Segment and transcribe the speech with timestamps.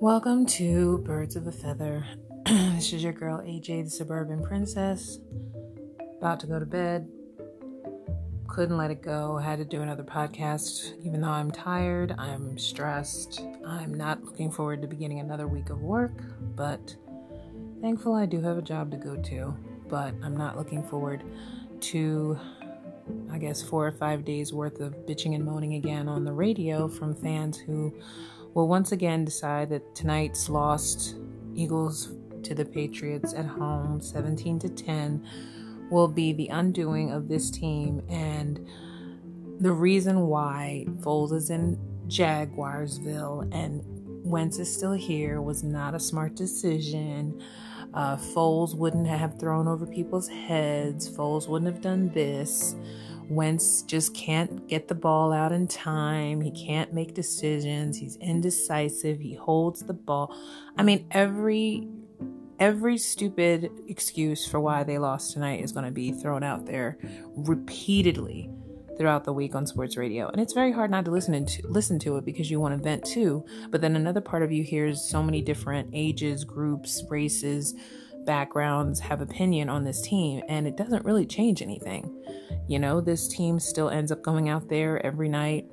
[0.00, 2.06] Welcome to Birds of a Feather.
[2.46, 5.18] this is your girl AJ, the suburban princess.
[6.16, 7.06] About to go to bed.
[8.48, 9.36] Couldn't let it go.
[9.36, 10.94] Had to do another podcast.
[11.04, 13.42] Even though I'm tired, I'm stressed.
[13.66, 16.22] I'm not looking forward to beginning another week of work,
[16.56, 16.96] but
[17.82, 19.54] thankful I do have a job to go to.
[19.86, 21.22] But I'm not looking forward
[21.78, 22.38] to,
[23.30, 26.88] I guess, four or five days worth of bitching and moaning again on the radio
[26.88, 27.94] from fans who
[28.54, 31.16] will once again decide that tonight's lost
[31.54, 35.26] Eagles to the Patriots at home 17 to 10
[35.90, 38.66] will be the undoing of this team and
[39.60, 43.82] the reason why Foles is in Jaguarsville and
[44.24, 47.42] Wentz is still here was not a smart decision.
[47.92, 51.10] Uh, Foles wouldn't have thrown over people's heads.
[51.10, 52.74] Foles wouldn't have done this.
[53.30, 56.40] Wentz just can't get the ball out in time.
[56.40, 57.96] He can't make decisions.
[57.96, 59.20] He's indecisive.
[59.20, 60.36] He holds the ball.
[60.76, 61.88] I mean, every
[62.58, 66.98] every stupid excuse for why they lost tonight is going to be thrown out there
[67.34, 68.50] repeatedly
[68.98, 70.28] throughout the week on sports radio.
[70.28, 72.82] And it's very hard not to listen to listen to it because you want to
[72.82, 73.44] vent too.
[73.70, 77.74] But then another part of you hears so many different ages, groups, races,
[78.24, 82.22] backgrounds have opinion on this team and it doesn't really change anything.
[82.68, 85.66] You know, this team still ends up going out there every night.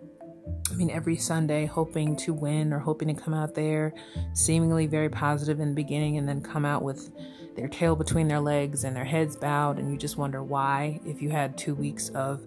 [0.72, 3.94] I mean, every Sunday, hoping to win or hoping to come out there
[4.34, 7.12] seemingly very positive in the beginning and then come out with
[7.56, 9.78] their tail between their legs and their heads bowed.
[9.78, 12.42] And you just wonder why, if you had two weeks of,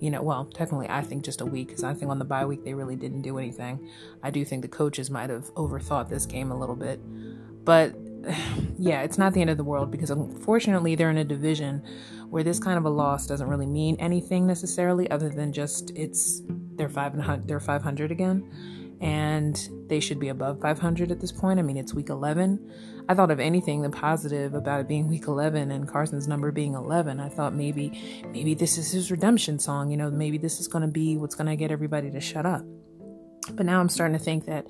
[0.00, 2.44] you know, well, technically, I think just a week because I think on the bye
[2.44, 3.90] week they really didn't do anything.
[4.22, 7.00] I do think the coaches might have overthought this game a little bit.
[7.64, 7.94] But
[8.78, 11.82] yeah, it's not the end of the world because unfortunately they're in a division
[12.28, 16.42] where this kind of a loss doesn't really mean anything necessarily other than just it's
[16.48, 21.58] they're five and they're 500 again and they should be above 500 at this point.
[21.58, 23.04] I mean, it's week 11.
[23.08, 26.74] I thought of anything the positive about it being week 11 and Carson's number being
[26.74, 27.18] 11.
[27.18, 30.82] I thought maybe maybe this is his redemption song, you know, maybe this is going
[30.82, 32.62] to be what's going to get everybody to shut up.
[33.52, 34.66] But now I'm starting to think that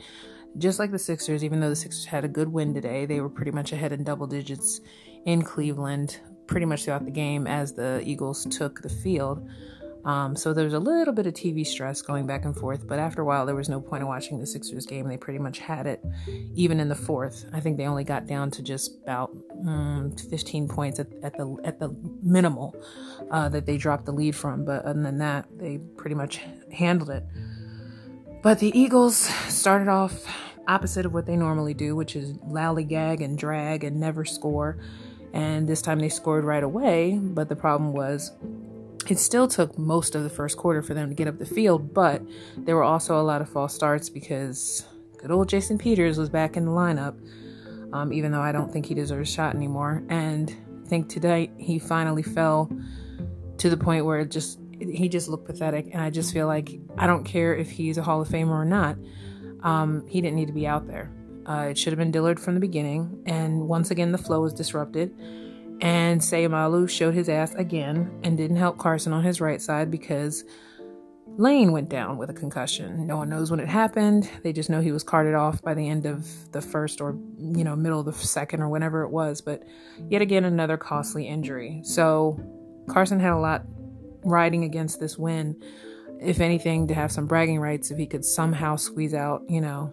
[0.58, 3.28] just like the Sixers, even though the Sixers had a good win today, they were
[3.28, 4.80] pretty much ahead in double digits
[5.26, 9.48] in Cleveland pretty much throughout the game as the Eagles took the field.
[10.04, 12.98] Um, so there was a little bit of TV stress going back and forth, but
[12.98, 15.06] after a while, there was no point in watching the Sixers game.
[15.06, 16.02] They pretty much had it,
[16.54, 17.44] even in the fourth.
[17.52, 19.30] I think they only got down to just about
[19.66, 22.74] um, 15 points at, at, the at the minimal
[23.30, 24.64] uh, that they dropped the lead from.
[24.64, 26.40] But other than that, they pretty much
[26.72, 27.24] handled it.
[28.42, 29.16] But the Eagles
[29.48, 30.24] started off
[30.66, 34.78] opposite of what they normally do, which is lollygag and drag and never score.
[35.32, 38.32] And this time they scored right away, but the problem was
[39.08, 41.92] it still took most of the first quarter for them to get up the field,
[41.92, 42.22] but
[42.56, 44.86] there were also a lot of false starts because
[45.18, 47.14] good old Jason Peters was back in the lineup,
[47.92, 50.02] um, even though I don't think he deserves a shot anymore.
[50.08, 52.70] And I think today he finally fell
[53.58, 55.86] to the point where it just he just looked pathetic.
[55.92, 58.64] And I just feel like I don't care if he's a Hall of Famer or
[58.64, 58.96] not.
[59.62, 61.12] Um, he didn't need to be out there.
[61.46, 63.22] Uh, it should have been Dillard from the beginning.
[63.26, 65.14] And once again, the flow was disrupted.
[65.80, 70.44] And Seumalo showed his ass again and didn't help Carson on his right side because
[71.38, 73.06] Lane went down with a concussion.
[73.06, 74.28] No one knows when it happened.
[74.42, 77.64] They just know he was carted off by the end of the first or, you
[77.64, 79.40] know, middle of the second or whenever it was.
[79.40, 79.62] But
[80.10, 81.80] yet again, another costly injury.
[81.82, 82.38] So
[82.90, 83.64] Carson had a lot
[84.24, 85.62] riding against this win.
[86.20, 89.92] If anything, to have some bragging rights if he could somehow squeeze out, you know,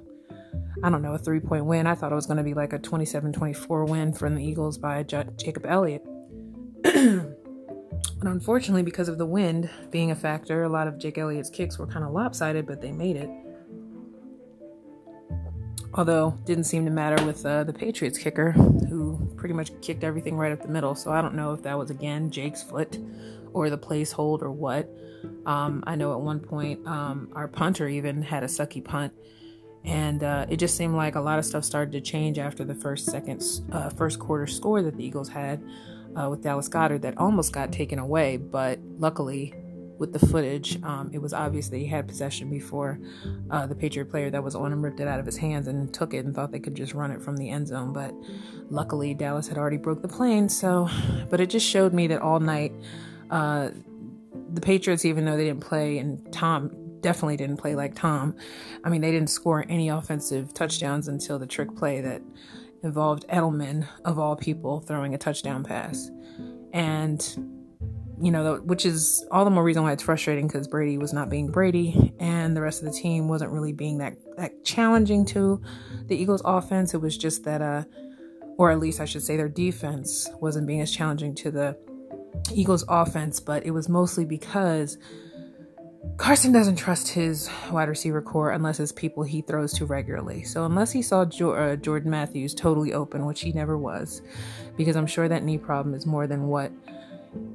[0.84, 1.88] I don't know, a three point win.
[1.88, 4.78] I thought it was going to be like a 27 24 win from the Eagles
[4.78, 6.04] by J- Jacob Elliott.
[6.84, 6.94] but
[8.22, 11.88] unfortunately, because of the wind being a factor, a lot of Jake Elliott's kicks were
[11.88, 13.30] kind of lopsided, but they made it.
[15.94, 20.38] Although, didn't seem to matter with uh, the Patriots kicker, who pretty much kicked everything
[20.38, 20.94] right up the middle.
[20.94, 23.00] So I don't know if that was again Jake's foot
[23.54, 24.90] or the place hold or what.
[25.46, 29.14] Um, I know at one point um, our punter even had a sucky punt,
[29.84, 32.76] and uh, it just seemed like a lot of stuff started to change after the
[32.76, 35.64] first second uh, first quarter score that the Eagles had
[36.16, 39.54] uh, with Dallas Goedert that almost got taken away, but luckily.
[40.00, 43.00] With the footage, um, it was obvious that he had possession before
[43.50, 45.92] uh, the Patriot player that was on him ripped it out of his hands and
[45.92, 47.94] took it and thought they could just run it from the end zone.
[47.94, 48.14] But
[48.70, 50.50] luckily, Dallas had already broke the plane.
[50.50, 50.88] So,
[51.32, 52.74] but it just showed me that all night
[53.30, 53.70] uh,
[54.54, 56.72] the Patriots, even though they didn't play, and Tom
[57.02, 58.36] definitely didn't play like Tom.
[58.84, 62.22] I mean, they didn't score any offensive touchdowns until the trick play that
[62.84, 66.10] involved Edelman, of all people, throwing a touchdown pass.
[66.74, 67.22] And
[68.20, 71.30] you know, which is all the more reason why it's frustrating because Brady was not
[71.30, 75.62] being Brady, and the rest of the team wasn't really being that that challenging to
[76.08, 76.94] the Eagles' offense.
[76.94, 77.84] It was just that, uh,
[78.58, 81.78] or at least I should say, their defense wasn't being as challenging to the
[82.52, 84.98] Eagles' offense, but it was mostly because
[86.18, 90.44] Carson doesn't trust his wide receiver corps unless it's people he throws to regularly.
[90.44, 94.22] So unless he saw jo- uh, Jordan Matthews totally open, which he never was,
[94.78, 96.72] because I'm sure that knee problem is more than what,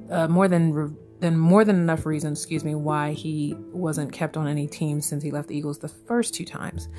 [0.09, 4.35] uh, more than re- than more than enough reason, excuse me, why he wasn't kept
[4.35, 6.89] on any team since he left the Eagles the first two times.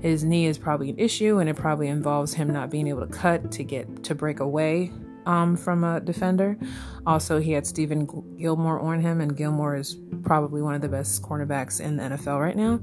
[0.00, 3.12] His knee is probably an issue, and it probably involves him not being able to
[3.12, 4.92] cut to get to break away
[5.26, 6.56] um, from a defender.
[7.06, 11.22] Also, he had Stephon Gilmore on him, and Gilmore is probably one of the best
[11.22, 12.80] cornerbacks in the NFL right now.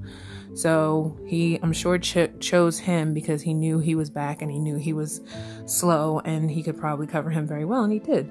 [0.54, 4.60] So he, I'm sure, ch- chose him because he knew he was back and he
[4.60, 5.22] knew he was
[5.66, 8.30] slow and he could probably cover him very well, and he did.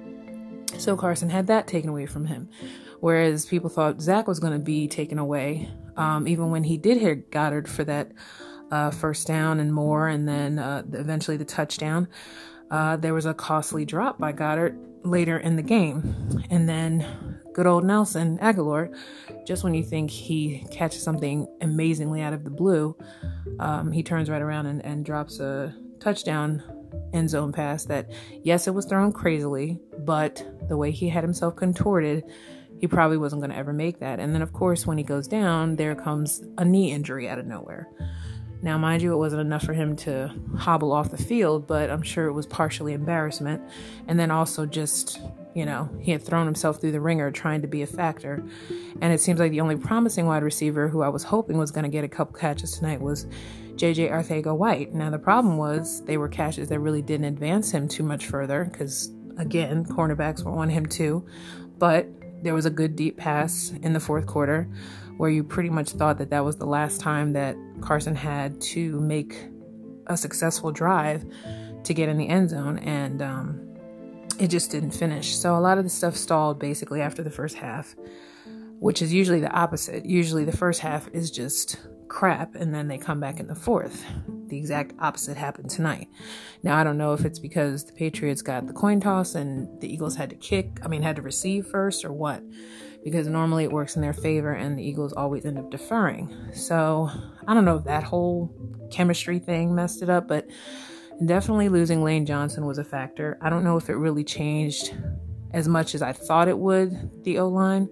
[0.79, 2.49] So Carson had that taken away from him.
[3.00, 6.99] Whereas people thought Zach was going to be taken away, um, even when he did
[6.99, 8.12] hit Goedert for that
[8.70, 12.08] uh, first down and more, and then uh, eventually the touchdown.
[12.73, 14.75] Uh, there was a costly drop by Goedert
[15.05, 16.45] later in the game.
[16.51, 18.97] And then good old Nelson Agholor,
[19.47, 22.97] just when you think he catches something amazingly out of the blue,
[23.61, 26.63] um, he turns right around and, and drops a touchdown
[27.13, 28.11] end zone pass that,
[28.43, 32.25] yes, it was thrown crazily, but the way he had himself contorted,
[32.81, 34.19] he probably wasn't going to ever make that.
[34.19, 37.47] And then, of course, when he goes down, there comes a knee injury out of
[37.47, 37.89] nowhere.
[38.62, 42.03] Now, mind you, it wasn't enough for him to hobble off the field, but I'm
[42.03, 43.61] sure it was partially embarrassment.
[44.06, 45.20] And then also just,
[45.53, 48.44] you know, he had thrown himself through the ringer trying to be a factor.
[49.00, 51.82] And it seems like the only promising wide receiver who I was hoping was going
[51.82, 53.26] to get a couple catches tonight was
[53.75, 54.94] JJ Arcega-White.
[54.94, 58.69] Now, the problem was they were catches that really didn't advance him too much further
[58.70, 61.26] because, again, cornerbacks were on him too.
[61.79, 62.06] But
[62.44, 64.69] there was a good deep pass in the fourth quarter
[65.17, 69.00] where you pretty much thought that that was the last time that Carson had to
[69.00, 69.37] make
[70.06, 71.25] a successful drive
[71.85, 73.76] to get in the end zone, and um,
[74.38, 75.37] it just didn't finish.
[75.37, 77.94] So a lot of the stuff stalled basically after the first half,
[78.79, 80.05] which is usually the opposite.
[80.05, 84.05] Usually the first half is just crap, and then they come back in the fourth.
[84.49, 86.08] The exact opposite happened tonight.
[86.62, 89.93] Now, I don't know if it's because the Patriots got the coin toss and the
[89.93, 92.43] Eagles had to kick, I mean, had to receive first, or what
[93.05, 96.35] because normally it works in their favor and the Eagles always end up deferring.
[96.55, 97.11] So
[97.47, 98.55] I don't know if that whole
[98.91, 100.47] chemistry thing messed it up, but
[101.25, 103.39] definitely losing Lane Johnson was a factor.
[103.41, 104.95] I don't know if it really changed
[105.53, 107.89] as much as I thought it would, the O line,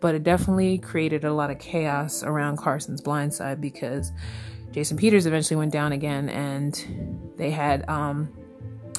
[0.00, 4.12] but it definitely created a lot of chaos around Carson's blind side because
[4.72, 8.32] Jason Peters eventually went down again and they had um,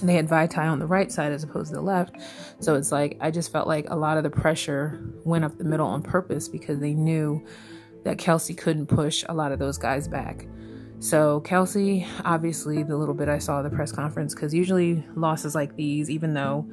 [0.07, 2.15] they had Vaitai on the right side as opposed to the left.
[2.59, 5.63] So it's like I just felt like a lot of the pressure went up the
[5.63, 7.45] middle on purpose because they knew
[8.03, 10.47] that Kelce couldn't push a lot of those guys back.
[10.99, 15.75] So Kelce, obviously, the little bit I saw the press conference, because usually losses like
[15.75, 16.69] these, even though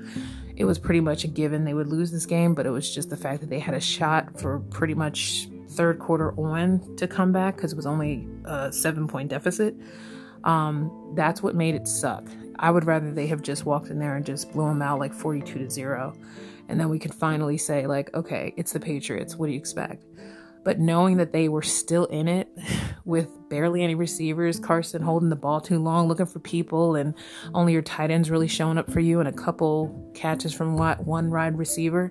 [0.57, 3.09] it was pretty much a given they would lose this game, but it was just
[3.11, 7.31] the fact that they had a shot for pretty much third quarter on to come
[7.31, 9.77] back because it was only a seven point deficit.
[10.43, 12.25] Um, that's what made it suck.
[12.59, 15.13] I would rather they have just walked in there and just blew them out like
[15.13, 16.17] 42 to 0.
[16.69, 19.37] And then we could finally say, like, okay, it's the Patriots.
[19.37, 20.05] What do you expect?
[20.65, 22.49] But knowing that they were still in it
[23.05, 27.15] with barely any receivers, Carson holding the ball too long, looking for people, and
[27.55, 31.31] only your tight ends really showing up for you, and a couple catches from one
[31.31, 32.11] ride receiver.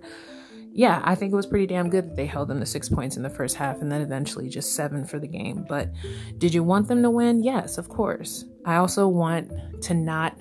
[0.78, 3.16] Yeah, I think it was pretty damn good that they held them to six points
[3.16, 5.66] in the first half and then eventually just seven for the game.
[5.70, 5.90] But
[6.38, 7.44] did you want them to win?
[7.44, 8.44] Yes, of course.
[8.66, 10.38] I also want to not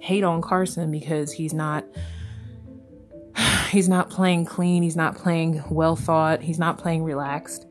[0.00, 1.84] hate on Carson because he's not
[3.68, 7.66] he's not playing clean, he's not playing well thought, he's not playing relaxed.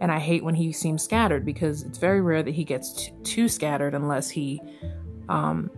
[0.00, 3.12] And I hate when he seems scattered because it's very rare that he gets t-
[3.22, 4.60] too scattered unless he
[5.28, 5.70] um,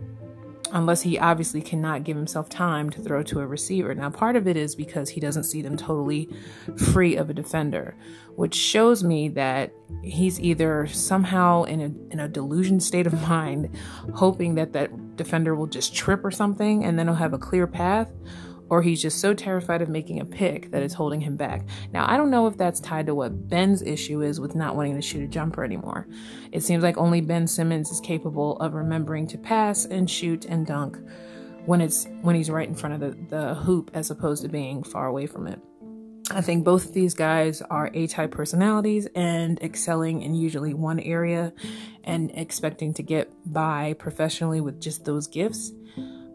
[0.73, 3.93] unless he obviously cannot give himself time to throw to a receiver.
[3.93, 6.27] Now, part of it is because he doesn't see them totally
[6.75, 7.95] free of a defender,
[8.35, 13.69] which shows me that he's either somehow in a, in a delusion state of mind,
[14.15, 17.67] hoping that that defender will just trip or something and then he'll have a clear
[17.67, 18.11] path,
[18.69, 21.65] or he's just so terrified of making a pick that it's holding him back.
[21.91, 24.95] Now, I don't know if that's tied to what Ben's issue is with not wanting
[24.95, 26.07] to shoot a jumper anymore.
[26.51, 30.65] It seems like only Ben Simmons is capable of remembering to pass and shoot and
[30.65, 30.97] dunk
[31.65, 34.83] when it's when he's right in front of the, the hoop as opposed to being
[34.83, 35.59] far away from it.
[36.31, 40.99] I think both of these guys are A type personalities and excelling in usually one
[40.99, 41.53] area
[42.03, 45.71] and expecting to get by professionally with just those gifts.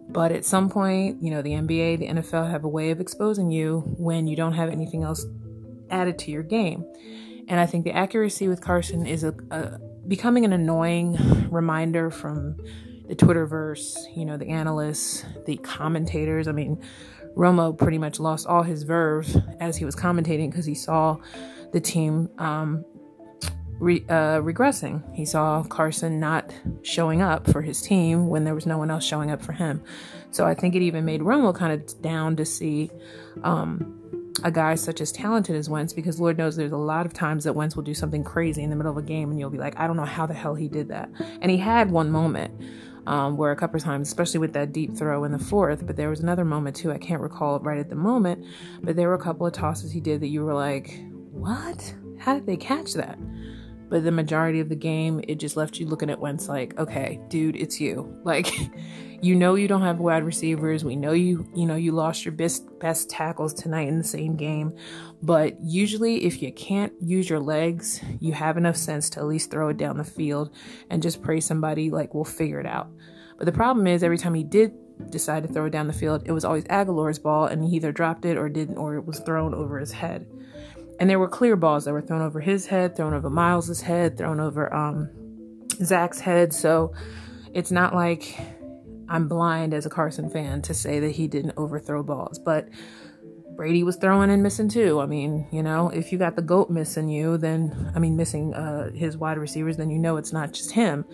[0.09, 3.50] But at some point, you know, the NBA, the NFL have a way of exposing
[3.50, 5.27] you when you don't have anything else
[5.91, 6.85] added to your game.
[7.47, 12.57] And I think the accuracy with Carson is a, a becoming an annoying reminder from
[13.09, 16.49] the Twitterverse, you know, the analysts, the commentators.
[16.49, 16.83] I mean,
[17.37, 21.17] Romo pretty much lost all his verve as he was commentating because he saw
[21.73, 22.85] the team um,
[23.79, 25.03] re, uh, regressing.
[25.15, 29.05] He saw Carson not showing up for his team when there was no one else
[29.05, 29.83] showing up for him.
[30.31, 32.91] So I think it even made Romo kind of down to see
[33.43, 33.99] um,
[34.45, 37.45] a guy such as talented as Wentz because Lord knows there's a lot of times
[37.45, 39.59] that Wentz will do something crazy in the middle of a game and you'll be
[39.59, 41.11] like, I don't know how the hell he did that.
[41.41, 42.61] And he had one moment
[43.07, 45.97] um, where a couple of times, especially with that deep throw in the fourth, but
[45.97, 46.93] there was another moment too.
[46.93, 48.45] I can't recall right at the moment,
[48.83, 51.95] but there were a couple of tosses he did that you were like, what?
[52.19, 53.19] How did they catch that?
[53.88, 57.21] But the majority of the game, it just left you looking at Wentz like, okay,
[57.28, 58.14] dude, it's you.
[58.28, 58.52] Like,
[59.23, 60.85] you know you don't have wide receivers.
[60.85, 64.37] We know you, you know, you lost your best best tackles tonight in the same
[64.37, 64.76] game.
[65.23, 69.50] But usually if you can't use your legs, you have enough sense to at least
[69.50, 70.54] throw it down the field
[70.90, 72.90] and just pray somebody like we'll figure it out.
[73.38, 74.73] But the problem is every time he did
[75.11, 77.92] decide to throw it down the field, it was always Agholor's ball and he either
[77.92, 80.26] dropped it or didn't or it was thrown over his head.
[80.99, 84.19] And there were clear balls that were thrown over his head, thrown over Miles's head,
[84.19, 85.09] thrown over um,
[85.83, 86.52] Zach's head.
[86.52, 86.93] So
[87.55, 88.37] it's not like
[89.09, 92.38] I'm blind as a Carson fan to say that he didn't overthrow balls.
[92.38, 92.69] But
[93.59, 95.00] Brady was throwing and missing too.
[95.00, 98.55] I mean, you know, if you got the goat missing you, then I mean missing
[98.55, 101.05] uh, his wide receivers, then you know it's not just him.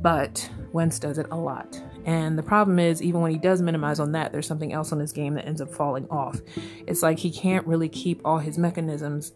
[0.00, 1.78] But Wentz does it a lot.
[2.06, 5.00] And the problem is, even when he does minimize on that, there's something else on
[5.00, 6.40] his game that ends up falling off.
[6.86, 9.32] It's like he can't really keep all his mechanisms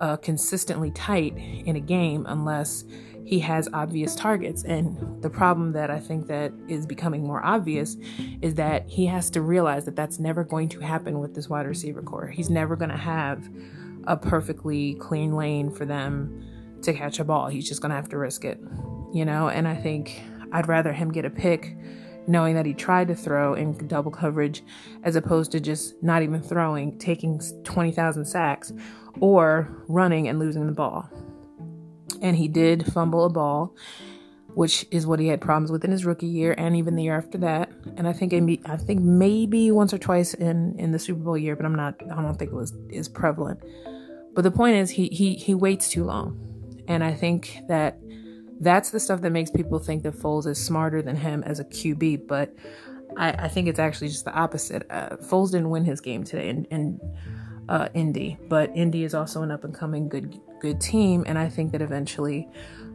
[0.00, 2.82] uh, consistently tight in a game unless
[3.24, 4.64] he has obvious targets.
[4.64, 7.96] And the problem that I think that is becoming more obvious
[8.40, 11.66] is that he has to realize that that's never going to happen with this wide
[11.66, 12.28] receiver corps.
[12.28, 13.48] He's never going to have
[14.06, 16.44] a perfectly clean lane for them
[16.82, 17.48] to catch a ball.
[17.48, 18.60] He's just going to have to risk it,
[19.12, 19.48] you know?
[19.48, 20.20] And I think
[20.52, 21.76] I'd rather him get a pick
[22.26, 24.62] knowing that he tried to throw in double coverage
[25.02, 28.72] as opposed to just not even throwing, taking 20,000 sacks,
[29.20, 31.08] or running and losing the ball.
[32.22, 33.74] And he did fumble a ball,
[34.54, 37.16] which is what he had problems with in his rookie year and even the year
[37.16, 37.70] after that.
[37.96, 38.32] And I think
[38.64, 41.96] I think maybe once or twice in in the Super Bowl year, but I'm not
[42.10, 43.60] I don't think it was is prevalent.
[44.34, 46.38] But the point is he he he waits too long.
[46.88, 47.98] And I think that
[48.60, 51.64] that's the stuff that makes people think that Foles is smarter than him as a
[51.64, 52.26] QB.
[52.26, 52.54] But
[53.16, 54.86] I, I think it's actually just the opposite.
[54.90, 57.00] Uh, Foles didn't win his game today in, in
[57.68, 61.48] uh, Indy, but Indy is also an up and coming good good team, and I
[61.48, 62.48] think that eventually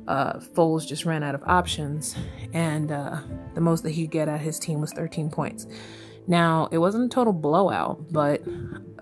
[0.07, 2.15] uh, Foles just ran out of options,
[2.53, 3.19] and uh,
[3.53, 5.67] the most that he get at his team was 13 points.
[6.27, 8.41] Now, it wasn't a total blowout, but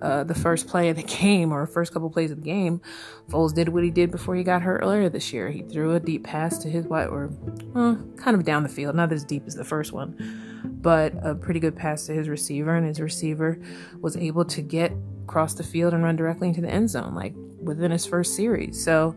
[0.01, 2.81] uh, the first play of the game or first couple plays of the game,
[3.29, 5.49] Foles did what he did before he got hurt earlier this year.
[5.49, 7.31] He threw a deep pass to his wide, or
[7.75, 11.35] uh, kind of down the field, not as deep as the first one, but a
[11.35, 13.59] pretty good pass to his receiver, and his receiver
[14.01, 14.91] was able to get
[15.25, 18.81] across the field and run directly into the end zone, like within his first series.
[18.81, 19.15] So,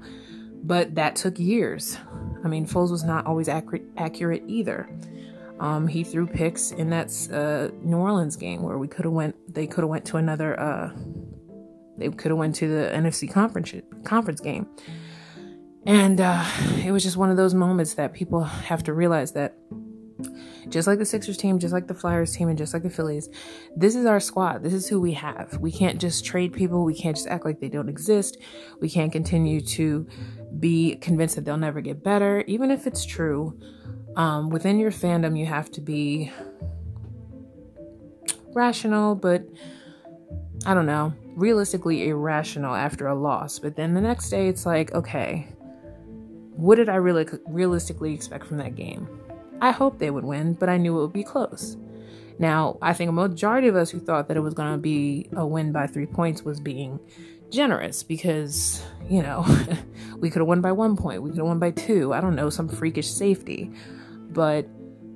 [0.63, 1.99] but that took years.
[2.45, 4.89] I mean, Foles was not always accurate, accurate either.
[5.61, 9.35] Um, he threw picks in that uh, New Orleans game where we could have went.
[9.53, 10.59] They could have went to another.
[10.59, 10.93] Uh,
[11.99, 13.75] they could have went to the NFC conference
[14.05, 14.67] conference game,
[15.85, 16.45] and uh,
[16.85, 19.57] it was just one of those moments that people have to realize that.
[20.69, 23.29] Just like the Sixers team, just like the Flyers team, and just like the Phillies,
[23.77, 24.63] this is our squad.
[24.63, 25.59] This is who we have.
[25.61, 26.85] We can't just trade people.
[26.85, 28.39] We can't just act like they don't exist.
[28.81, 30.07] We can't continue to
[30.59, 33.59] be convinced that they'll never get better, even if it's true
[34.19, 36.33] um, within your fandom, you have to be
[38.53, 39.45] rational, but
[40.67, 43.61] I don't know, realistically irrational after a loss.
[43.61, 45.49] But then the next day, it's like, okay,
[46.57, 49.09] what did I really realistically expect from that game?
[49.61, 51.77] I hoped they would win, but I knew it would be close.
[52.39, 55.29] Now, I think a majority of us who thought that it was going to be
[55.35, 57.01] a win by three points was being
[57.51, 59.45] generous because, you know,
[60.19, 62.37] we could have won by one point, we could have won by two, I don't
[62.37, 63.73] know, some freakish safety.
[64.31, 64.69] But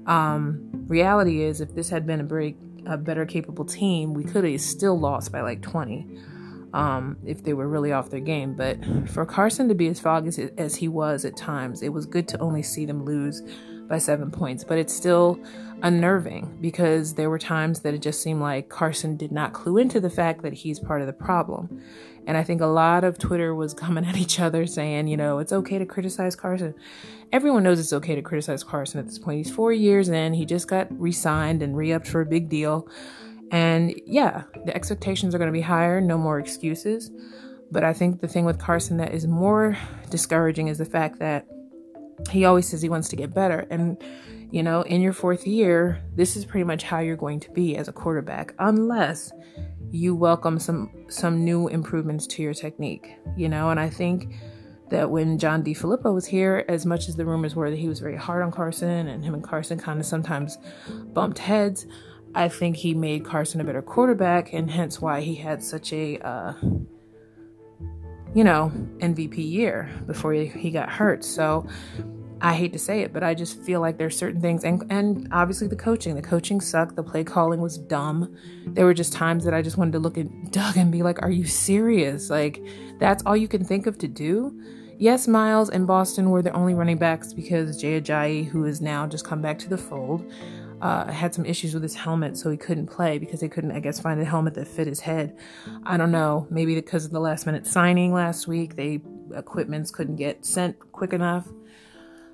[0.07, 2.57] um, reality is, if this had been a very
[2.87, 6.19] a better capable team, we could have still lost by like 20
[6.75, 8.55] um, if they were really off their game.
[8.55, 12.07] But for Carson to be as foggy as, as he was at times, it was
[12.07, 13.43] good to only see them lose
[13.89, 14.65] by seven points.
[14.65, 15.39] But it's still
[15.83, 20.01] unnerving because there were times that it just seemed like Carson did not clue into
[20.01, 21.83] the fact that he's part of the problem.
[22.27, 25.39] And I think a lot of Twitter was coming at each other saying, you know,
[25.39, 26.75] it's okay to criticize Carson.
[27.33, 29.39] Everyone knows it's okay to criticize Carson at this point.
[29.39, 32.49] He's four years in, he just got re signed and re upped for a big
[32.49, 32.89] deal.
[33.51, 37.11] And yeah, the expectations are going to be higher, no more excuses.
[37.71, 39.77] But I think the thing with Carson that is more
[40.11, 41.47] discouraging is the fact that
[42.31, 43.67] he always says he wants to get better.
[43.71, 44.03] And,
[44.51, 47.77] you know, in your fourth year, this is pretty much how you're going to be
[47.77, 49.33] as a quarterback, unless
[49.91, 54.35] you welcome some some new improvements to your technique, you know, and I think
[54.89, 58.01] that when John DeFilippo was here, as much as the rumors were that he was
[58.01, 60.59] very hard on Carson and him and Carson kind of sometimes
[61.15, 61.87] bumped heads,
[62.35, 66.19] I think he made Carson a better quarterback, and hence why he had such a,
[66.19, 66.53] uh,
[68.35, 71.25] you know, MVP year before he, got hurt.
[71.25, 71.67] So
[72.41, 75.29] I hate to say it, but I just feel like there's certain things, and and
[75.31, 76.97] obviously the coaching, the coaching sucked.
[76.97, 78.37] The play calling was dumb.
[78.67, 81.23] There were just times that I just wanted to look at Doug and be like,
[81.23, 82.31] "Are you serious?
[82.31, 82.61] Like,
[82.99, 84.61] that's all you can think of to do."
[84.99, 89.07] Yes, Miles and Boston were the only running backs because Jay Ajayi, who has now
[89.07, 90.25] just come back to the fold,
[90.83, 93.79] uh, had some issues with his helmet, so he couldn't play because they couldn't, I
[93.79, 95.39] guess, find a helmet that fit his head.
[95.85, 96.49] I don't know.
[96.51, 99.01] Maybe because of the last minute signing last week, they
[99.33, 101.47] equipments couldn't get sent quick enough.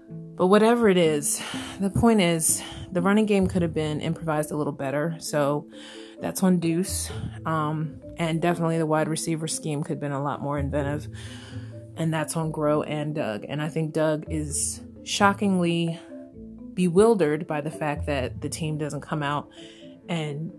[0.08, 1.42] But whatever it is,
[1.78, 5.16] the point is the running game could have been improvised a little better.
[5.18, 5.68] So
[6.22, 7.10] that's on Duce.
[7.44, 11.06] Um, and definitely the wide receiver scheme could have been a lot more inventive.
[11.98, 13.44] And that's on Groh and Doug.
[13.46, 16.00] And I think Doug is shockingly
[16.78, 19.50] bewildered by the fact that the team doesn't come out
[20.08, 20.52] and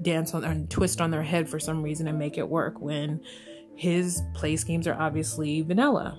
[0.00, 3.20] dance on and twist on their head for some reason and make it work when
[3.76, 6.18] his play schemes are obviously vanilla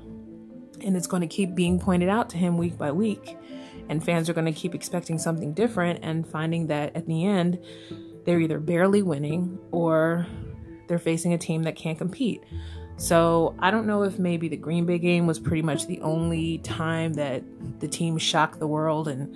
[0.83, 3.35] and it's going to keep being pointed out to him week by week.
[3.89, 7.57] And fans are going to keep expecting something different and finding that at the end,
[8.25, 10.27] they're either barely winning or
[10.87, 12.43] they're facing a team that can't compete.
[13.01, 16.59] So I don't know if maybe the Green Bay game was pretty much the only
[16.59, 17.41] time that
[17.79, 19.35] the team shocked the world and,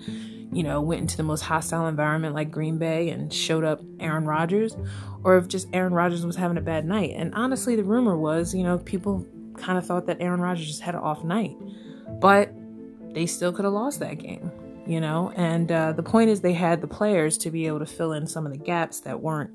[0.56, 4.24] you know, went into the most hostile environment like Green Bay and showed up Aaron
[4.24, 4.76] Rodgers,
[5.24, 7.14] or if just Aaron Rodgers was having a bad night.
[7.16, 9.26] And honestly, the rumor was, you know, people
[9.58, 11.56] kind of thought that Aaron Rodgers just had an off night,
[12.20, 12.54] but
[13.14, 14.52] they still could have lost that game,
[14.86, 15.32] you know.
[15.34, 18.28] And uh, the point is, they had the players to be able to fill in
[18.28, 19.50] some of the gaps that weren't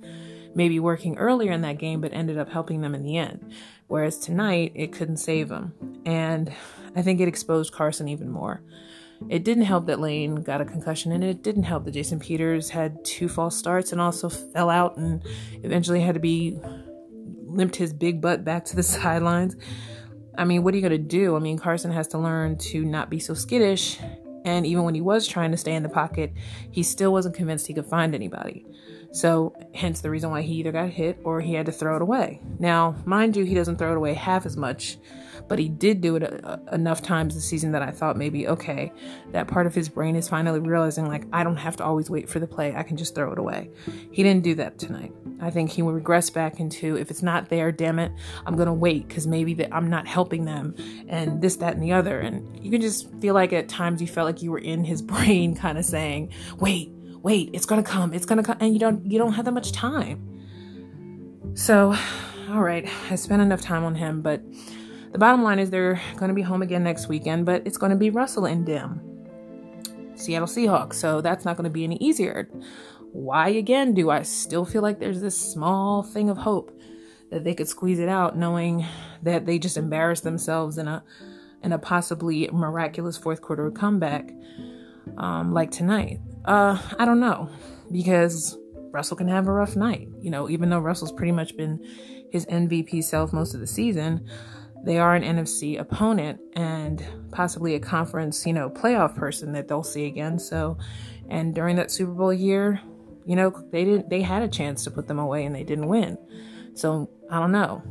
[0.55, 3.53] maybe working earlier in that game, but ended up helping them in the end.
[3.87, 5.73] Whereas tonight, it couldn't save them,
[6.05, 6.53] and
[6.95, 8.61] I think it exposed Carson even more.
[9.29, 12.69] It didn't help that Lane got a concussion, and it didn't help that Jason Peters
[12.69, 15.23] had two false starts and also fell out and
[15.63, 16.57] eventually had to be
[17.45, 19.55] limped his big butt back to the sidelines.
[20.37, 21.35] I mean, what are you going to do?
[21.35, 23.99] I mean, Carson has to learn to not be so skittish.
[24.43, 26.33] And even when he was trying to stay in the pocket,
[26.71, 28.65] he still wasn't convinced he could find anybody.
[29.11, 32.01] So, hence the reason why he either got hit or he had to throw it
[32.01, 32.39] away.
[32.59, 34.97] Now, mind you, he doesn't throw it away half as much
[35.51, 38.47] but he did do it a, a, enough times this season that I thought maybe,
[38.47, 38.91] okay,
[39.31, 42.29] that part of his brain is finally realizing, like, I don't have to always wait
[42.29, 43.69] for the play, I can just throw it away.
[44.11, 45.11] He didn't do that tonight.
[45.41, 48.13] I think he will regress back into, if it's not there, damn it,
[48.45, 50.73] I'm gonna wait because maybe that I'm not helping them
[51.09, 52.19] and this, that, and the other.
[52.19, 55.01] And you can just feel like at times you felt like you were in his
[55.11, 59.05] brain, kind of saying, wait, wait, it's gonna come, it's gonna come, and you don't
[59.09, 60.27] you don't have that much time.
[61.53, 61.95] So,
[62.49, 64.41] all right, I spent enough time on him, but
[65.11, 68.09] the bottom line is they're to be home again next weekend, but it's to be
[68.09, 69.01] Russell and Dim,
[70.15, 70.93] Seattle Seahawks.
[70.93, 72.49] So that's not to be any easier.
[73.11, 76.71] Why again do I still feel like there's this small thing of hope
[77.29, 78.85] that they could squeeze it out, knowing
[79.23, 81.03] that they just embarrassed themselves in a
[81.63, 84.31] in a possibly miraculous fourth quarter comeback
[85.17, 86.19] um, like tonight?
[86.45, 87.49] Uh, I don't know
[87.91, 88.57] because
[88.91, 90.07] Russell can have a rough night.
[90.21, 91.79] You know, even though Russell's pretty much been
[92.31, 94.27] his MVP self most of the season,
[94.83, 99.83] they are an NFC opponent and possibly a conference, you know, playoff person that they'll
[99.83, 100.39] see again.
[100.39, 100.77] So,
[101.29, 102.81] and during that Super Bowl year,
[103.25, 105.87] you know, they didn't they had a chance to put them away and they didn't
[105.87, 106.17] win.
[106.73, 107.83] So, I don't know.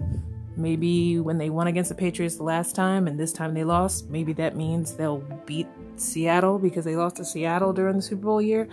[0.57, 4.11] Maybe when they won against the Patriots the last time and this time they lost,
[4.11, 5.69] maybe that means they'll beat
[6.01, 8.69] Seattle because they lost to Seattle during the Super Bowl year.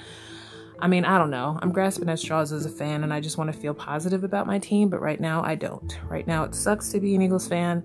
[0.80, 1.58] I mean, I don't know.
[1.62, 4.46] I'm grasping at straws as a fan and I just want to feel positive about
[4.46, 5.98] my team, but right now I don't.
[6.08, 7.84] Right now it sucks to be an Eagles fan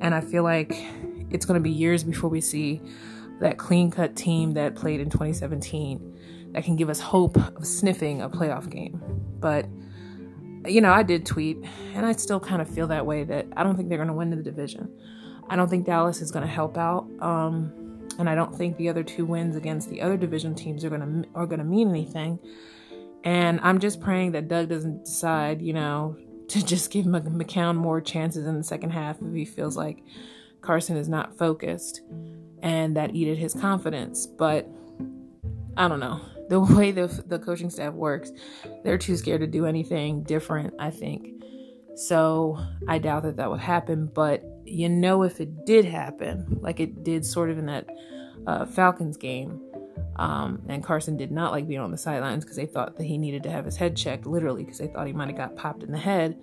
[0.00, 0.74] and I feel like
[1.30, 2.80] it's going to be years before we see
[3.40, 8.22] that clean cut team that played in 2017 that can give us hope of sniffing
[8.22, 9.00] a playoff game.
[9.38, 9.66] But
[10.66, 11.58] you know, I did tweet
[11.94, 14.14] and I still kind of feel that way that I don't think they're going to
[14.14, 14.90] win the division.
[15.48, 17.08] I don't think Dallas is going to help out.
[17.20, 17.72] Um,
[18.18, 21.24] and I don't think the other two wins against the other division teams are gonna
[21.34, 22.38] are gonna mean anything.
[23.24, 26.16] And I'm just praying that Doug doesn't decide, you know,
[26.48, 30.02] to just give McCown more chances in the second half if he feels like
[30.60, 32.02] Carson is not focused
[32.62, 34.26] and that eated his confidence.
[34.26, 34.68] But
[35.76, 36.20] I don't know.
[36.48, 38.30] The way the, the coaching staff works,
[38.84, 41.42] they're too scared to do anything different, I think.
[41.94, 44.10] So I doubt that that would happen.
[44.12, 47.88] But you know, if it did happen, like it did sort of in that
[48.46, 49.60] uh, Falcons game,
[50.16, 53.18] um, and Carson did not like being on the sidelines because they thought that he
[53.18, 55.82] needed to have his head checked, literally, because they thought he might have got popped
[55.82, 56.38] in the head.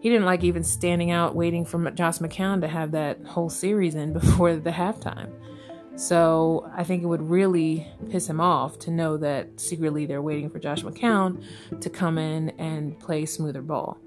[0.00, 3.94] He didn't like even standing out waiting for Josh McCown to have that whole series
[3.94, 5.32] in before the halftime.
[5.96, 10.50] So I think it would really piss him off to know that secretly they're waiting
[10.50, 11.42] for Josh McCown
[11.80, 13.98] to come in and play smoother ball.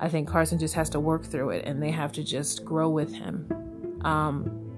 [0.00, 2.88] I think Carson just has to work through it and they have to just grow
[2.88, 3.46] with him.
[4.02, 4.70] Um,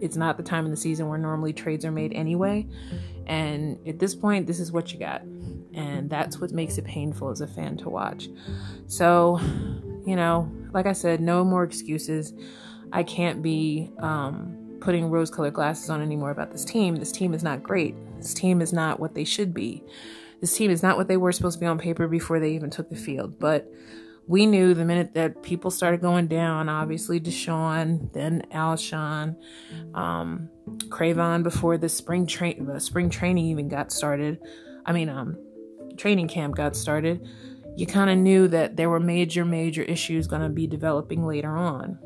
[0.00, 2.66] it's not the time in the season where normally trades are made anyway.
[3.26, 5.22] And at this point, this is what you got.
[5.74, 8.28] And that's what makes it painful as a fan to watch.
[8.86, 9.38] So,
[10.06, 12.32] you know, like I said, no more excuses.
[12.92, 16.96] I can't be um, putting rose colored glasses on anymore about this team.
[16.96, 17.94] This team is not great.
[18.16, 19.84] This team is not what they should be.
[20.40, 22.70] This team is not what they were supposed to be on paper before they even
[22.70, 23.38] took the field.
[23.38, 23.70] But
[24.30, 29.34] we knew the minute that people started going down, obviously DeSean, then Alshon,
[29.92, 30.48] um,
[30.88, 34.38] Cre'Von before the spring train, the spring training even got started.
[34.86, 35.36] I mean, um,
[35.96, 37.28] training camp got started.
[37.76, 41.56] You kind of knew that there were major, major issues going to be developing later
[41.56, 41.98] on.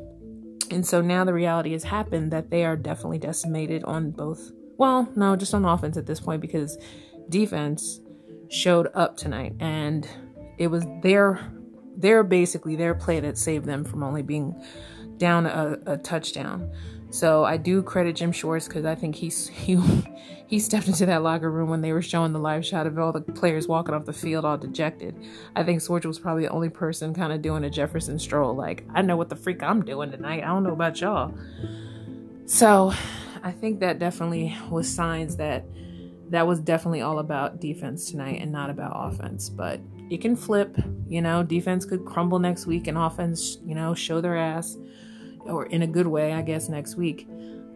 [0.71, 4.51] And so now the reality has happened that they are definitely decimated on both.
[4.79, 6.75] Well, no, just on offense at this point because
[7.29, 7.99] defense
[8.49, 10.09] showed up tonight and
[10.57, 11.51] it was their
[11.97, 14.55] they're basically their play that saved them from only being
[15.17, 16.71] down a, a touchdown.
[17.09, 19.75] So I do credit Jim Schwartz because I think he's he
[20.47, 23.11] he stepped into that locker room when they were showing the live shot of all
[23.11, 25.15] the players walking off the field all dejected.
[25.55, 28.83] I think Schwartz was probably the only person kind of doing a Jefferson stroll, like
[28.93, 30.43] I know what the freak I'm doing tonight.
[30.43, 31.33] I don't know about y'all.
[32.45, 32.93] So
[33.43, 35.65] I think that definitely was signs that
[36.29, 39.49] that was definitely all about defense tonight and not about offense.
[39.49, 40.77] But it can flip.
[41.07, 44.77] You know, defense could crumble next week and offense, you know, show their ass,
[45.41, 47.27] or in a good way, I guess, next week.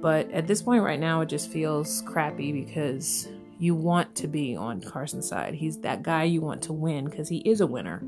[0.01, 3.27] But at this point right now, it just feels crappy because
[3.59, 5.53] you want to be on Carson's side.
[5.53, 8.01] He's that guy you want to win because he is a winner,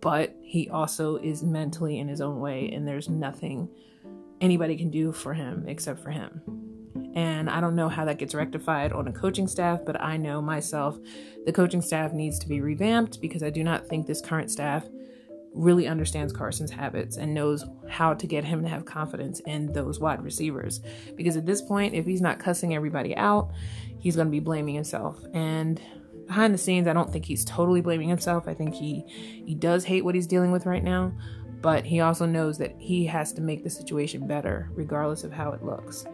[0.00, 3.68] but he also is mentally in his own way, and there's nothing
[4.40, 6.67] anybody can do for him except for him.
[7.18, 10.40] And I don't know how that gets rectified on a coaching staff, but I know
[10.40, 10.96] myself
[11.46, 14.84] the coaching staff needs to be revamped because I do not think this current staff
[15.52, 19.98] really understands Carson's habits and knows how to get him to have confidence in those
[19.98, 20.80] wide receivers.
[21.16, 23.50] Because at this point, if he's not cussing everybody out,
[23.98, 25.20] he's going to be blaming himself.
[25.34, 25.82] And
[26.28, 28.46] behind the scenes, I don't think he's totally blaming himself.
[28.46, 29.02] I think he
[29.44, 31.12] he does hate what he's dealing with right now,
[31.62, 35.50] but he also knows that he has to make the situation better regardless of how
[35.50, 36.06] it looks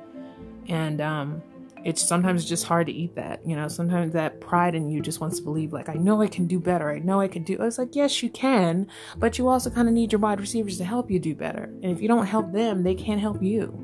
[0.69, 1.43] and um,
[1.85, 3.69] it's sometimes just hard to eat that you know?
[3.69, 6.59] Sometimes that pride in you just wants to believe like i know i can do
[6.59, 6.91] better.
[6.91, 9.95] I know i can do it's like yes you can but you also kind of
[9.95, 11.65] need your wide receivers to help you do better.
[11.65, 13.81] And if you don't help them they can't help you.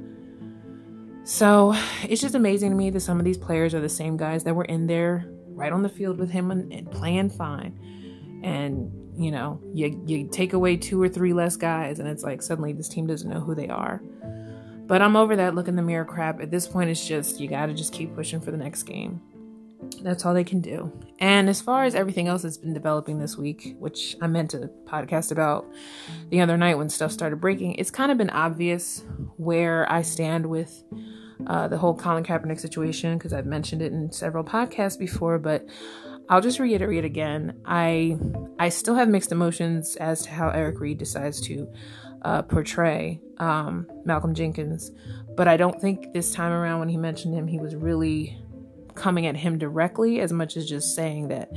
[1.24, 4.42] So it's just amazing to me that some of these players are the same guys
[4.44, 7.78] that were in there right on the field with him and, and playing fine.
[8.42, 8.90] And
[9.20, 12.72] you know you, you take away two or three less guys and it's like suddenly
[12.72, 14.00] this team doesn't know who they are
[14.90, 16.40] but I'm over that look in the mirror crap.
[16.40, 19.22] At this point, it's just you gotta just keep pushing for the next game.
[20.02, 20.90] That's all they can do.
[21.20, 24.68] And as far as everything else that's been developing this week, which I meant to
[24.86, 25.64] podcast about
[26.30, 29.04] the other night when stuff started breaking, it's kind of been obvious
[29.36, 30.82] where I stand with
[31.46, 35.68] uh, the whole Colin Kaepernick situation because I've mentioned it in several podcasts before, but
[36.28, 37.60] I'll just reiterate again.
[37.64, 38.18] I
[38.58, 41.72] I still have mixed emotions as to how Eric Reid decides to
[42.22, 44.90] uh, portray um, Malcolm Jenkins.
[45.36, 48.38] But I don't think this time around when he mentioned him, he was really
[48.94, 51.50] coming at him directly as much as just saying that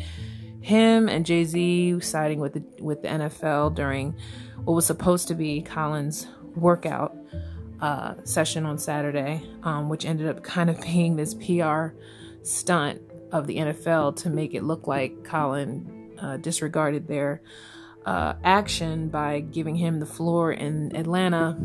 [0.61, 4.15] him and Jay Z siding with the with the NFL during
[4.63, 7.15] what was supposed to be Colin's workout
[7.81, 11.87] uh, session on Saturday, um, which ended up kind of being this PR
[12.43, 17.41] stunt of the NFL to make it look like Colin uh, disregarded their
[18.05, 21.57] uh, action by giving him the floor in Atlanta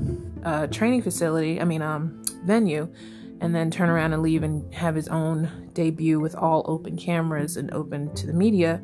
[0.44, 2.92] uh, training facility, I mean, um, venue,
[3.40, 7.56] and then turn around and leave and have his own debut with all open cameras
[7.56, 8.82] and open to the media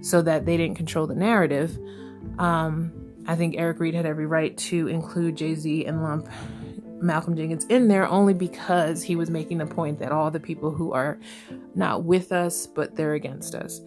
[0.00, 1.78] so that they didn't control the narrative.
[2.38, 2.92] Um,
[3.26, 6.28] I think Eric Reid had every right to include Jay Z and lump
[7.00, 10.70] Malcolm Jenkins in there only because he was making the point that all the people
[10.70, 11.18] who are
[11.74, 13.80] not with us, but they're against us.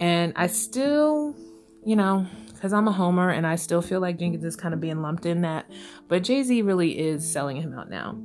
[0.00, 1.36] And I still
[1.84, 4.80] you know, because I'm a homer and I still feel like Jenkins is kind of
[4.80, 5.70] being lumped in that.
[6.08, 8.18] But Jay Z really is selling him out now.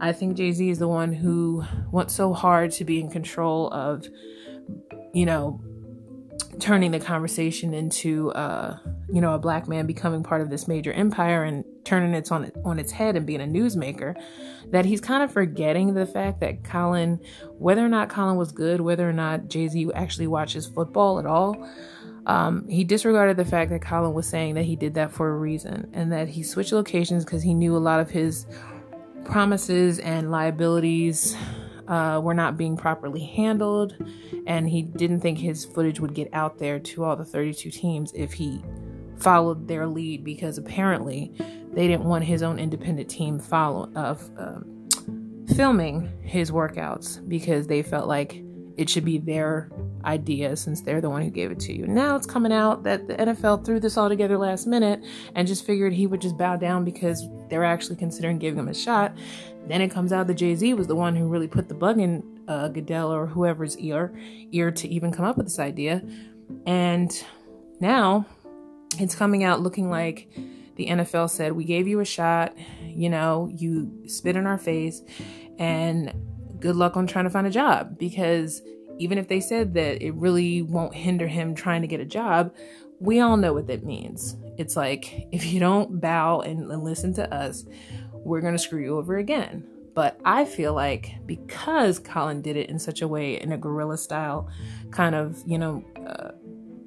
[0.00, 3.70] I think Jay Z is the one who wants so hard to be in control
[3.70, 4.06] of,
[5.14, 5.60] you know,
[6.58, 8.76] turning the conversation into, uh,
[9.10, 12.52] you know, a black man becoming part of this major empire and turning it on
[12.64, 14.14] on its head and being a newsmaker,
[14.70, 17.18] that he's kind of forgetting the fact that Colin,
[17.58, 21.26] whether or not Colin was good, whether or not Jay Z actually watches football at
[21.26, 21.56] all,
[22.30, 25.36] um, he disregarded the fact that Colin was saying that he did that for a
[25.36, 28.46] reason and that he switched locations because he knew a lot of his
[29.24, 31.36] promises and liabilities
[31.88, 33.96] uh, were not being properly handled,
[34.46, 38.12] and he didn't think his footage would get out there to all the 32 teams
[38.14, 38.62] if he
[39.16, 41.32] followed their lead because apparently
[41.72, 44.60] they didn't want his own independent team follow of uh,
[45.56, 48.40] filming his workouts because they felt like
[48.76, 49.68] it should be their
[50.04, 51.86] idea since they're the one who gave it to you.
[51.86, 55.64] Now it's coming out that the NFL threw this all together last minute and just
[55.64, 59.16] figured he would just bow down because they're actually considering giving him a shot.
[59.66, 62.00] Then it comes out that Jay Z was the one who really put the bug
[62.00, 64.12] in uh, Goodell or whoever's ear
[64.50, 66.02] ear to even come up with this idea.
[66.66, 67.12] And
[67.78, 68.26] now
[68.98, 70.28] it's coming out looking like
[70.76, 75.02] the NFL said, We gave you a shot, you know, you spit in our face,
[75.58, 76.12] and
[76.58, 78.62] good luck on trying to find a job because
[79.00, 82.54] even if they said that it really won't hinder him trying to get a job,
[83.00, 84.36] we all know what that means.
[84.58, 87.64] It's like if you don't bow and, listen to us,
[88.12, 89.66] we're going to screw you over again.
[89.94, 93.98] But I feel like because Colin did it in such a way, in a guerrilla
[93.98, 94.48] style
[94.90, 96.32] kind of, you know, uh,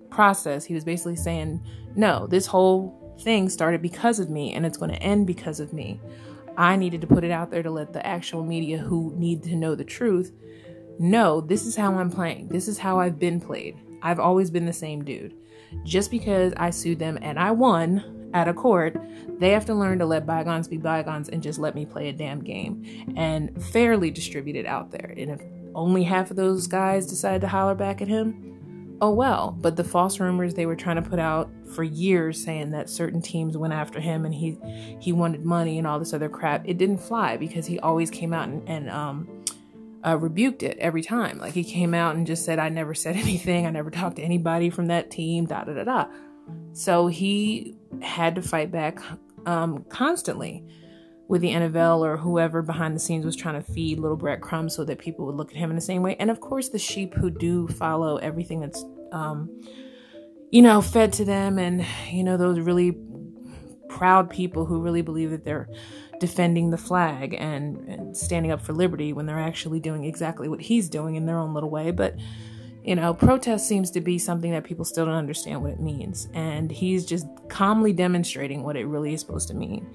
[0.10, 1.62] process, he was basically saying,
[1.96, 5.74] no, this whole thing started because of me and it's going to end because of
[5.74, 6.00] me.
[6.56, 9.56] I needed to put it out there to let the actual media who need to
[9.56, 10.32] know the truth
[11.00, 12.48] know this is how I'm playing.
[12.48, 13.78] This is how I've been played.
[14.02, 15.36] I've always been the same dude.
[15.84, 18.96] Just because I sued them and I won at a court,
[19.40, 22.14] they have to learn to let bygones be bygones and just let me play a
[22.14, 25.14] damn game and fairly distribute it out there.
[25.18, 25.42] And if
[25.76, 29.58] only half of those guys decide to holler back at him, oh well.
[29.60, 33.22] But the false rumors they were trying to put out for years saying that certain
[33.22, 34.58] teams went after him and he
[35.00, 38.34] he wanted money and all this other crap, it didn't fly because he always came
[38.34, 39.28] out and, and um,
[40.06, 41.38] uh, rebuked it every time.
[41.38, 43.66] Like he came out and just said, I never said anything.
[43.66, 46.06] I never talked to anybody from that team, da da da da.
[46.74, 49.00] So he had to fight back
[49.46, 50.64] um, constantly
[51.28, 54.84] with the NFL or whoever behind the scenes was trying to feed little breadcrumbs so
[54.84, 56.16] that people would look at him in the same way.
[56.20, 59.50] And of course, the sheep who do follow everything that's, um,
[60.52, 62.96] you know, fed to them, and you know those really
[63.90, 65.68] proud people who really believe that they're
[66.24, 70.62] defending the flag and, and standing up for liberty when they're actually doing exactly what
[70.62, 71.92] he's doing in their own little way.
[71.92, 72.16] But
[72.82, 76.30] you know, protest seems to be something that people still don't understand what it means.
[76.34, 79.94] And he's just calmly demonstrating what it really is supposed to mean.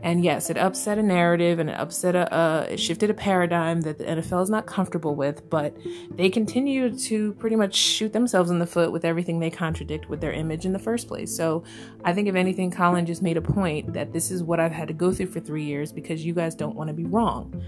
[0.00, 3.98] And yes, it upset a narrative and it upset a, it shifted a paradigm that
[3.98, 5.76] the NFL is not comfortable with, but
[6.10, 10.20] they continue to pretty much shoot themselves in the foot with everything they contradict with
[10.20, 11.34] their image in the first place.
[11.34, 11.64] So
[12.04, 14.86] I think if anything, Colin just made a point that this is what I've had
[14.88, 17.60] to go through for three years because you guys don't want to be wrong.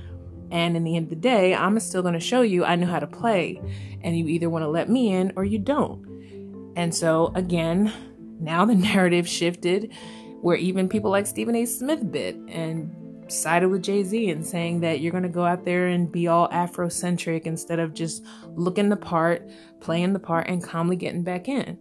[0.53, 2.87] And in the end of the day, I'm still going to show you I know
[2.87, 3.61] how to play,
[4.03, 6.73] and you either want to let me in or you don't.
[6.77, 7.93] And so again,
[8.41, 9.93] now the narrative shifted
[10.41, 11.65] where even people like Stephen A.
[11.67, 12.95] Smith bit and
[13.33, 16.29] sided with Jay Z and saying that you're going to go out there and be
[16.29, 18.25] all Afrocentric instead of just
[18.55, 19.49] looking the part,
[19.81, 21.79] playing the part, and calmly getting back in.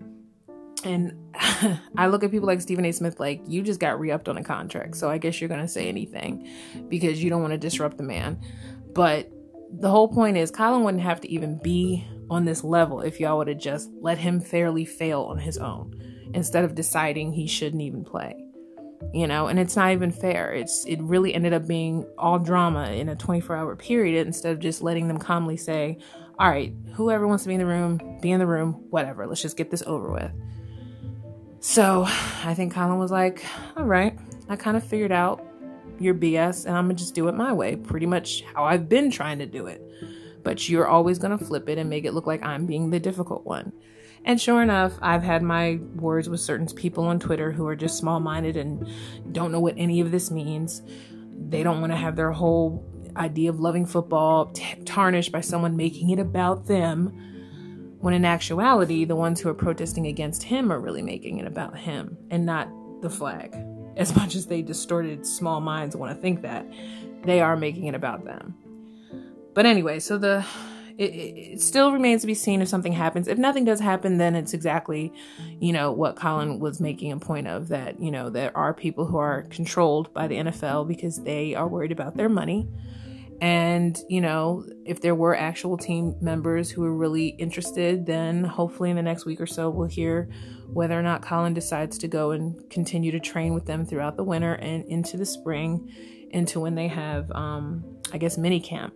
[0.83, 1.13] And
[1.97, 2.91] I look at people like Stephen A.
[2.91, 4.95] Smith like, you just got re upped on a contract.
[4.95, 6.47] So I guess you're going to say anything
[6.87, 8.39] because you don't want to disrupt the man.
[8.93, 9.29] But
[9.71, 13.37] the whole point is, Colin wouldn't have to even be on this level if y'all
[13.37, 15.95] would have just let him fairly fail on his own
[16.33, 18.35] instead of deciding he shouldn't even play
[19.13, 20.53] you know and it's not even fair.
[20.53, 24.59] It's it really ended up being all drama in a 24 hour period instead of
[24.59, 25.97] just letting them calmly say
[26.37, 29.41] all right whoever wants to be in the room be in the room whatever let's
[29.41, 30.31] just get this over with.
[31.59, 32.05] So
[32.43, 33.43] i think colin was like
[33.75, 34.17] all right.
[34.47, 35.45] I kind of figured out
[35.99, 39.11] your bs and i'm gonna just do it my way pretty much how i've been
[39.11, 39.81] trying to do it.
[40.43, 43.45] But you're always gonna flip it and make it look like i'm being the difficult
[43.45, 43.73] one
[44.25, 47.97] and sure enough, I've had my words with certain people on Twitter who are just
[47.97, 48.89] small minded and
[49.31, 50.81] don't know what any of this means.
[51.49, 55.75] They don't want to have their whole idea of loving football t- tarnished by someone
[55.75, 57.07] making it about them.
[57.99, 61.77] When in actuality, the ones who are protesting against him are really making it about
[61.77, 62.69] him and not
[63.01, 63.55] the flag.
[63.97, 66.65] As much as they distorted small minds want to think that,
[67.23, 68.55] they are making it about them.
[69.53, 70.45] But anyway, so the
[70.99, 73.29] it, it, still remains to be seen if something happens.
[73.29, 75.13] If nothing does happen, then it's exactly,
[75.61, 79.05] you know, what Colin was making a point of that, you know, there are people
[79.05, 82.67] who are controlled by the NFL because they are worried about their money.
[83.39, 88.89] And, you know, if there were actual team members who are really interested, then hopefully
[88.89, 90.29] in the next week or so, we'll hear
[90.67, 94.25] whether or not Colin decides to go and continue to train with them throughout the
[94.25, 95.89] winter and into the spring,
[96.31, 98.93] into when they have, um, I guess, mini camp.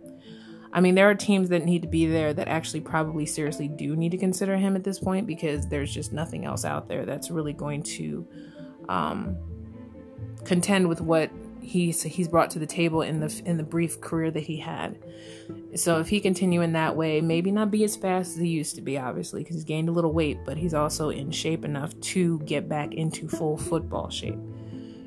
[0.74, 3.94] I mean, there are teams that need to be there that actually probably seriously do
[3.94, 7.30] need to consider him at this point because there's just nothing else out there that's
[7.30, 8.26] really going to
[8.88, 9.36] um,
[10.44, 14.32] contend with what he's he's brought to the table in the in the brief career
[14.32, 14.98] that he had.
[15.76, 18.74] So if he continue in that way, maybe not be as fast as he used
[18.74, 21.98] to be, obviously, because he's gained a little weight, but he's also in shape enough
[22.00, 24.38] to get back into full football shape.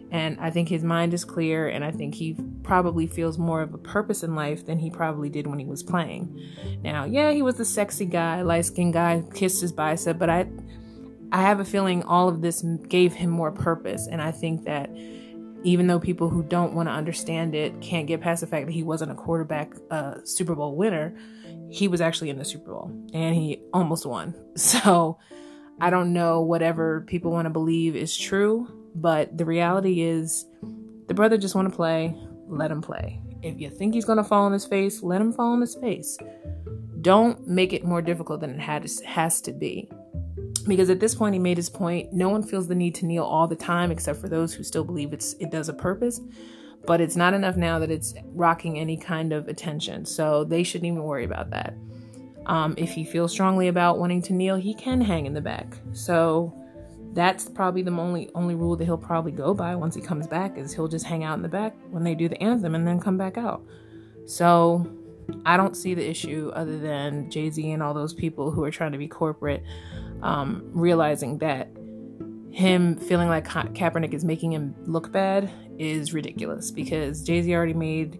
[0.10, 3.74] And I think his mind is clear, and I think he probably feels more of
[3.74, 6.40] a purpose in life than he probably did when he was playing.
[6.82, 10.48] Now, yeah, he was the sexy guy, light skinned guy, kissed his bicep, but I,
[11.34, 14.90] I have a feeling all of this gave him more purpose, and I think that
[15.64, 18.72] even though people who don't want to understand it can't get past the fact that
[18.72, 21.18] he wasn't a quarterback uh, Super Bowl winner,
[21.70, 24.34] he was actually in the Super Bowl and he almost won.
[24.58, 25.20] So
[25.80, 30.46] I don't know whatever people want to believe is true, but the reality is,
[31.08, 32.16] the brother just want to play.
[32.48, 33.22] Let him play.
[33.44, 36.18] If you think he's gonna fall on his face, let him fall on his face.
[37.02, 39.90] Don't make it more difficult than it has has to be.
[40.68, 42.12] Because at this point, he made his point.
[42.12, 44.84] No one feels the need to kneel all the time, except for those who still
[44.84, 46.20] believe it's it does a purpose.
[46.86, 50.06] But it's not enough now that it's rocking any kind of attention.
[50.06, 51.76] So they shouldn't even worry about that.
[52.48, 55.78] Um, if he feels strongly about wanting to kneel, he can hang in the back.
[55.92, 56.54] So
[57.18, 60.56] that's probably the only only rule that he'll probably go by once he comes back
[60.56, 63.00] is he'll just hang out in the back when they do the anthem and then
[63.00, 63.64] come back out.
[64.28, 64.88] So
[65.44, 68.70] I don't see the issue other than Jay Z and all those people who are
[68.70, 69.64] trying to be corporate,
[70.22, 71.70] um, realizing that
[72.52, 75.50] him feeling like Ka- Kaepernick is making him look bad
[75.80, 78.20] is ridiculous because Jay Z already made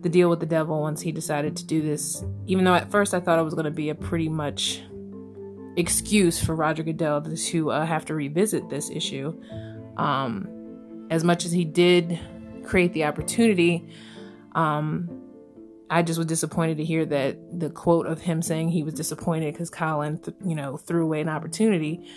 [0.00, 2.24] the deal with the devil once he decided to do this.
[2.46, 4.82] Even though at first I thought it was going to be a pretty much
[5.76, 9.40] excuse for Roger Goodell to uh, have to revisit this issue.
[9.96, 12.18] Um, as much as he did
[12.64, 13.88] create the opportunity,
[14.54, 15.22] um,
[15.90, 19.52] I just was disappointed to hear that the quote of him saying he was disappointed
[19.52, 22.08] because Colin, th- you know, threw away an opportunity.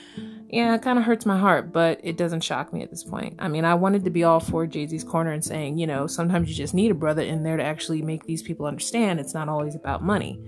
[0.47, 3.35] Yeah, it kind of hurts my heart, but it doesn't shock me at this point.
[3.39, 6.07] I mean, I wanted to be all for Jay Z's corner and saying, you know,
[6.07, 9.33] sometimes you just need a brother in there to actually make these people understand it's
[9.33, 10.39] not always about money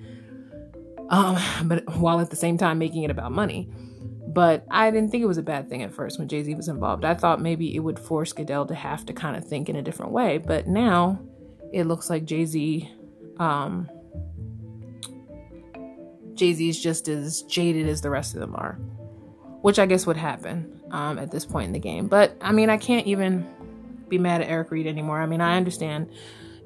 [1.09, 3.69] um, but while at the same time making it about money.
[4.27, 6.67] But I didn't think it was a bad thing at first when Jay Z was
[6.67, 7.05] involved.
[7.05, 9.81] I thought maybe it would force Goodell to have to kind of think in a
[9.81, 10.37] different way.
[10.37, 11.19] But now
[11.73, 12.89] it looks like Jay Z,
[13.39, 13.89] um,
[16.35, 18.73] Jay Z is just as jaded as the rest of them are,
[19.61, 22.07] which I guess would happen um, at this point in the game.
[22.07, 23.47] But I mean, I can't even
[24.07, 25.21] be mad at Eric Reid anymore.
[25.21, 26.11] I mean, I understand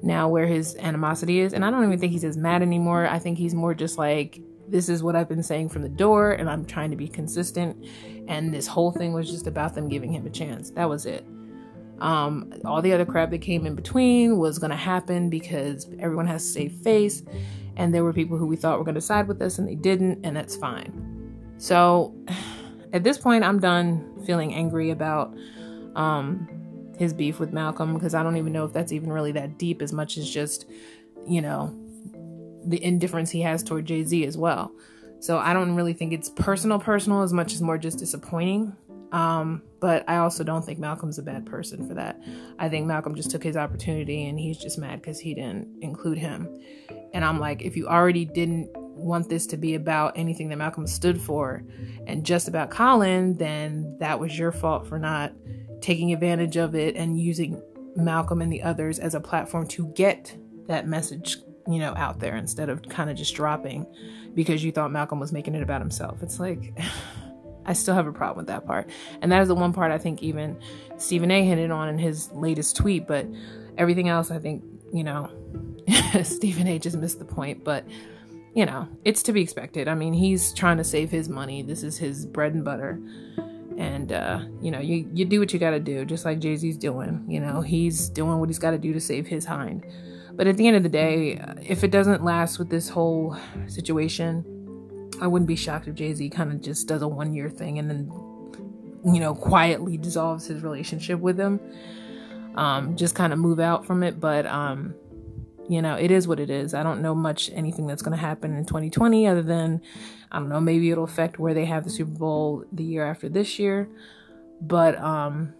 [0.02, 1.52] now where his animosity is.
[1.52, 3.06] And I don't even think he's as mad anymore.
[3.06, 6.32] I think he's more just like, this is what I've been saying from the door,
[6.32, 7.84] and I'm trying to be consistent.
[8.28, 10.70] And this whole thing was just about them giving him a chance.
[10.70, 11.26] That was it.
[12.00, 16.26] Um, all the other crap that came in between was going to happen because everyone
[16.26, 17.22] has to save face.
[17.76, 19.74] And there were people who we thought were going to side with us, and they
[19.74, 21.54] didn't, and that's fine.
[21.58, 22.14] So
[22.92, 25.34] at this point, I'm done feeling angry about
[25.94, 26.48] um,
[26.98, 29.82] his beef with Malcolm because I don't even know if that's even really that deep
[29.82, 30.66] as much as just,
[31.26, 31.76] you know,
[32.64, 34.72] the indifference he has toward Jay Z as well.
[35.20, 38.76] So I don't really think it's personal, personal as much as more just disappointing.
[39.12, 42.20] Um, but I also don't think Malcolm's a bad person for that.
[42.58, 46.18] I think Malcolm just took his opportunity and he's just mad because he didn't include
[46.18, 46.48] him.
[47.12, 50.86] And I'm like, if you already didn't want this to be about anything that Malcolm
[50.86, 51.62] stood for
[52.06, 55.32] and just about Colin, then that was your fault for not
[55.82, 57.60] taking advantage of it and using
[57.96, 60.34] Malcolm and the others as a platform to get
[60.66, 63.86] that message, you know, out there instead of kind of just dropping
[64.34, 66.22] because you thought Malcolm was making it about himself.
[66.22, 66.78] It's like
[67.66, 68.88] I still have a problem with that part.
[69.20, 70.58] And that is the one part I think even
[70.96, 73.26] Stephen A hinted on in his latest tweet, but
[73.78, 75.30] everything else I think, you know,
[76.22, 77.84] Stephen A just missed the point, but
[78.54, 79.88] you know, it's to be expected.
[79.88, 81.62] I mean, he's trying to save his money.
[81.62, 83.00] This is his bread and butter
[83.78, 86.76] and uh, you know you, you do what you got to do just like jay-z's
[86.76, 89.84] doing you know he's doing what he's got to do to save his hind.
[90.34, 94.44] But at the end of the day if it doesn't last with this whole situation
[95.20, 97.90] i wouldn't be shocked if jay-z kind of just does a one year thing and
[97.90, 98.10] then
[99.04, 101.60] you know quietly dissolves his relationship with him.
[102.54, 104.20] Um, just kind of move out from it.
[104.20, 104.94] But um,
[105.72, 106.74] you know, it is what it is.
[106.74, 109.80] I don't know much anything that's going to happen in 2020 other than,
[110.30, 113.30] I don't know, maybe it'll affect where they have the Super Bowl the year after
[113.30, 113.88] this year.
[114.60, 115.54] But, um,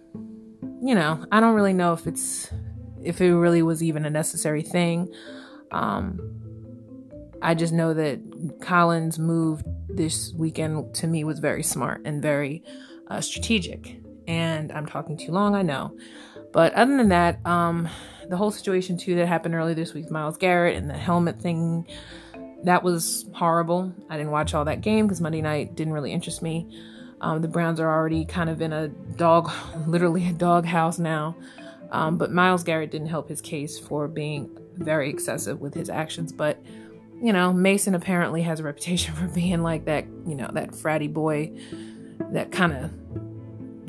[0.83, 2.51] you know, I don't really know if it's,
[3.03, 5.11] if it really was even a necessary thing.
[5.71, 6.21] Um,
[7.41, 8.21] I just know that
[8.61, 12.63] Colin's move this weekend to me was very smart and very
[13.09, 13.97] uh, strategic.
[14.29, 15.97] And I'm talking too long, I know.
[16.53, 17.89] But other than that, um,
[18.33, 21.87] the whole situation too that happened earlier this week, Myles Garrett and the helmet thing,
[22.65, 23.93] that was horrible.
[24.09, 26.67] I didn't watch all that game because Monday night didn't really interest me.
[27.21, 29.51] Um, the Browns are already kind of in a dog,
[29.87, 31.37] literally a dog house now.
[31.91, 36.33] Um, but Myles Garrett didn't help his case for being very excessive with his actions.
[36.33, 36.59] But,
[37.23, 41.13] you know, Mason apparently has a reputation for being like that, you know, that fratty
[41.13, 41.53] boy
[42.31, 43.02] that kind of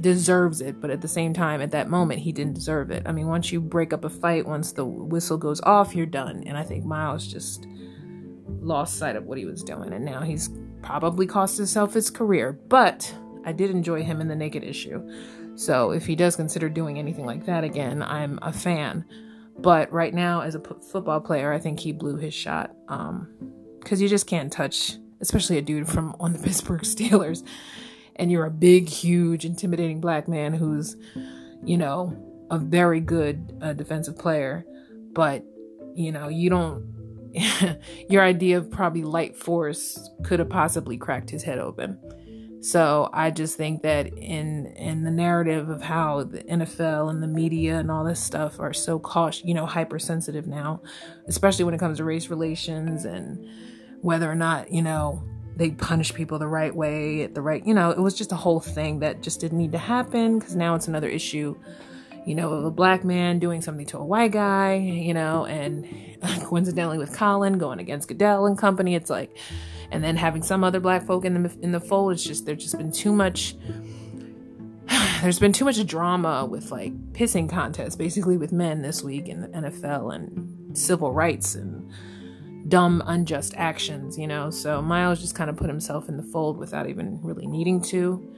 [0.04, 3.02] deserves it, but at the same time, at that moment, he didn't deserve it.
[3.08, 6.44] I mean, once you break up a fight, once the whistle goes off, you're done.
[6.46, 7.66] And I think Myles just
[8.60, 10.50] lost sight of what he was doing, and now he's
[10.84, 12.60] probably cost himself his career.
[12.68, 13.12] But
[13.46, 15.10] I did enjoy him in the naked issue.
[15.56, 19.06] So if he does consider doing anything like that again, I'm a fan.
[19.58, 22.76] But right now, as a p- football player, I think he blew his shot.
[22.88, 23.28] Um,
[23.80, 27.44] because you just can't touch, especially a dude from on the Pittsburgh Steelers
[28.16, 30.96] and you're a big, huge, intimidating black man who's,
[31.64, 32.16] you know,
[32.52, 34.66] a very good uh, defensive player,
[35.14, 35.44] but,
[35.96, 36.94] you know, you don't,
[38.10, 41.98] your idea of probably light force could have possibly cracked his head open.
[42.64, 47.28] So I just think that in in the narrative of how the NFL and the
[47.28, 50.82] media and all this stuff are so cautious, you know, hypersensitive now,
[51.28, 53.46] especially when it comes to race relations and
[54.00, 55.22] whether or not, you know,
[55.56, 58.60] they punish people the right way the right you know it was just a whole
[58.60, 61.56] thing that just didn't need to happen because now it's another issue
[62.26, 65.88] you know of a black man doing something to a white guy you know and
[66.44, 69.36] coincidentally with colin going against goodell and company it's like
[69.92, 72.64] and then having some other black folk in the in the fold it's just there's
[72.64, 73.56] just been too much
[75.22, 79.42] there's been too much drama with like pissing contests basically with men this week in
[79.42, 81.92] the NFL and civil rights and
[82.68, 84.50] dumb, unjust actions, you know.
[84.50, 88.30] So Myles just kind of put himself in the fold without even really needing to.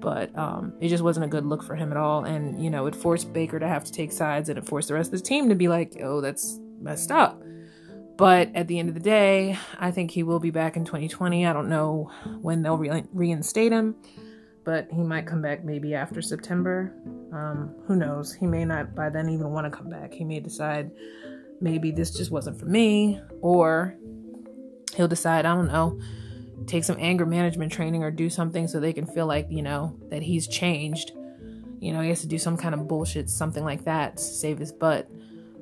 [0.00, 2.24] But um, it just wasn't a good look for him at all.
[2.24, 4.94] And, you know, it forced Baker to have to take sides and it forced the
[4.94, 7.42] rest of the team to be like, oh, that's messed up.
[8.16, 11.46] But at the end of the day, I think he will be back in 2020.
[11.46, 12.10] I don't know
[12.42, 13.96] when they'll re- reinstate him,
[14.62, 16.94] but he might come back maybe after September.
[17.32, 18.32] Um, who knows?
[18.32, 20.12] He may not by then even want to come back.
[20.12, 20.92] He may decide
[21.60, 23.96] maybe this just wasn't for me, or
[24.94, 26.00] he'll decide, I don't know,
[26.66, 29.98] take some anger management training or do something so they can feel like, you know,
[30.10, 31.12] that he's changed.
[31.80, 34.58] You know, he has to do some kind of bullshit, something like that to save
[34.58, 35.10] his butt.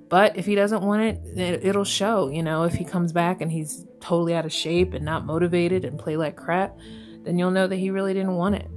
[0.09, 2.29] But if he doesn't want it, it'll show.
[2.29, 5.85] You know, if he comes back and he's totally out of shape and not motivated
[5.85, 6.79] and play like crap,
[7.23, 8.69] then you'll know that he really didn't want it.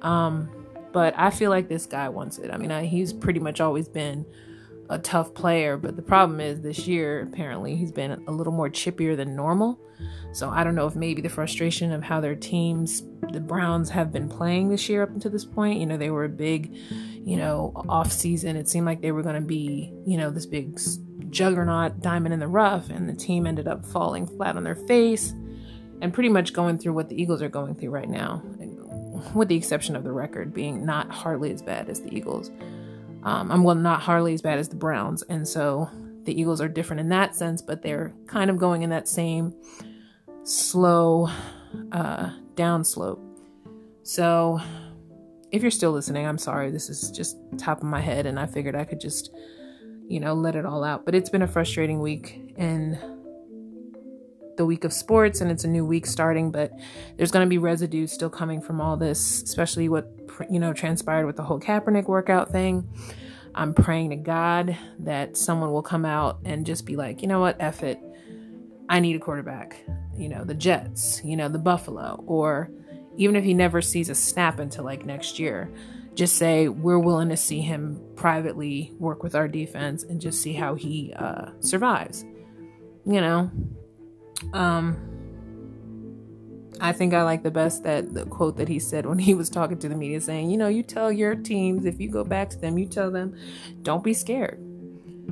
[0.00, 0.48] Um,
[0.92, 2.50] but I feel like this guy wants it.
[2.50, 4.24] I mean, I, he's pretty much always been
[4.90, 8.68] a tough player, but the problem is this year apparently he's been a little more
[8.68, 9.80] chippier than normal.
[10.32, 14.12] So I don't know if maybe the frustration of how their teams, the Browns, have
[14.12, 15.78] been playing this year up until this point.
[15.78, 16.74] You know, they were a big,
[17.24, 18.56] you know, off season.
[18.56, 20.78] It seemed like they were going to be, you know, this big
[21.30, 25.32] juggernaut diamond in the rough, and the team ended up falling flat on their face
[26.02, 28.42] and pretty much going through what the Eagles are going through right now,
[29.34, 32.50] with the exception of the record being not hardly as bad as the Eagles.
[33.22, 35.90] Um, I'm well, not hardly as bad as the Browns, and so
[36.24, 39.54] the Eagles are different in that sense, but they're kind of going in that same
[40.44, 41.28] slow
[41.92, 43.20] uh, down slope.
[44.02, 44.60] So,
[45.50, 46.70] if you're still listening, I'm sorry.
[46.70, 49.30] This is just top of my head, and I figured I could just,
[50.08, 51.04] you know, let it all out.
[51.04, 52.98] But it's been a frustrating week in
[54.60, 56.50] the week of sports, and it's a new week starting.
[56.50, 56.70] But
[57.16, 61.26] there's going to be residue still coming from all this, especially what you know, transpired
[61.26, 62.88] with the whole Kaepernick workout thing.
[63.54, 67.40] I'm praying to God that someone will come out and just be like, you know
[67.40, 67.98] what, F it.
[68.88, 69.76] I need a quarterback.
[70.16, 72.70] You know, the Jets, you know, the Buffalo, or
[73.16, 75.72] even if he never sees a snap until like next year,
[76.14, 80.52] just say we're willing to see him privately work with our defense and just see
[80.52, 82.24] how he uh, survives.
[83.06, 83.50] You know,
[84.52, 84.96] um,
[86.80, 89.50] I think I like the best that the quote that he said when he was
[89.50, 92.48] talking to the media saying, you know, you tell your teams if you go back
[92.50, 93.36] to them, you tell them,
[93.82, 94.58] don't be scared.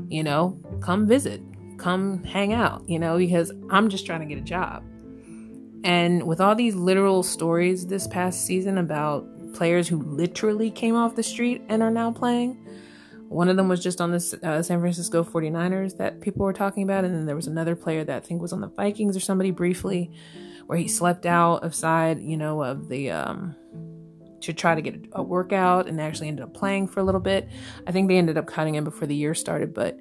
[0.08, 1.40] You know, come visit,
[1.78, 4.84] come hang out, you know, because I'm just trying to get a job.
[5.84, 11.14] And with all these literal stories this past season about players who literally came off
[11.14, 12.58] the street and are now playing,
[13.28, 16.82] One of them was just on the uh, San Francisco 49ers that people were talking
[16.82, 17.04] about.
[17.04, 19.50] And then there was another player that I think was on the Vikings or somebody
[19.50, 20.10] briefly
[20.66, 23.54] where he slept out of side, you know, of the, um,
[24.40, 27.48] to try to get a workout and actually ended up playing for a little bit.
[27.86, 29.98] I think they ended up cutting him before the year started, but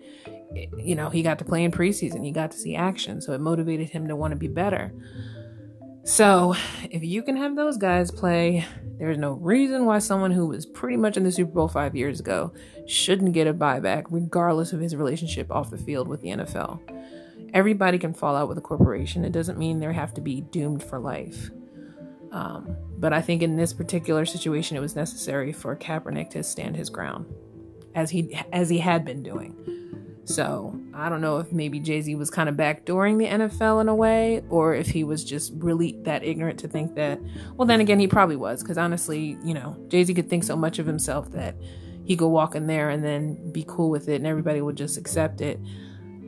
[0.77, 3.41] you know, he got to play in preseason, he got to see action, so it
[3.41, 4.93] motivated him to want to be better.
[6.07, 6.55] So,
[6.89, 8.65] if you can have those guys play,
[8.97, 12.21] there's no reason why someone who was pretty much in the Super Bowl five years
[12.21, 12.53] ago
[12.85, 16.79] shouldn't get a buyback, regardless of his relationship off the field with the NFL.
[17.53, 19.25] Everybody can fall out with a corporation.
[19.25, 21.49] It doesn't mean they have to be doomed for life.
[22.31, 26.77] Um, but I think in this particular situation, it was necessary for Kaepernick to stand
[26.77, 27.25] his ground,
[27.95, 29.57] as he as he had been doing.
[30.27, 33.87] So I don't know if maybe Jay Z was kind of backdooring the NFL in
[33.87, 37.21] a way, or if he was just really that ignorant to think that.
[37.55, 40.57] Well, then again, he probably was, because honestly, you know, Jay Z could think so
[40.57, 41.55] much of himself that
[42.03, 44.97] he could walk in there and then be cool with it, and everybody would just
[44.97, 45.61] accept it,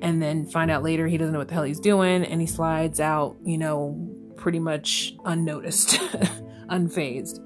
[0.02, 2.48] and then find out later he doesn't know what the hell he's doing, and he
[2.48, 3.98] slides out, you know,
[4.38, 5.90] pretty much unnoticed,
[6.70, 7.46] unfazed.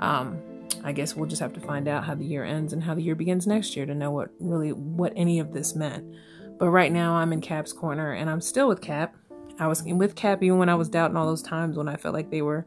[0.00, 0.42] Um,
[0.84, 3.02] I guess we'll just have to find out how the year ends and how the
[3.02, 6.04] year begins next year to know what really what any of this meant.
[6.58, 9.16] But right now I'm in Cap's corner and I'm still with Cap.
[9.58, 12.14] I was with Cap even when I was doubting all those times when I felt
[12.14, 12.66] like they were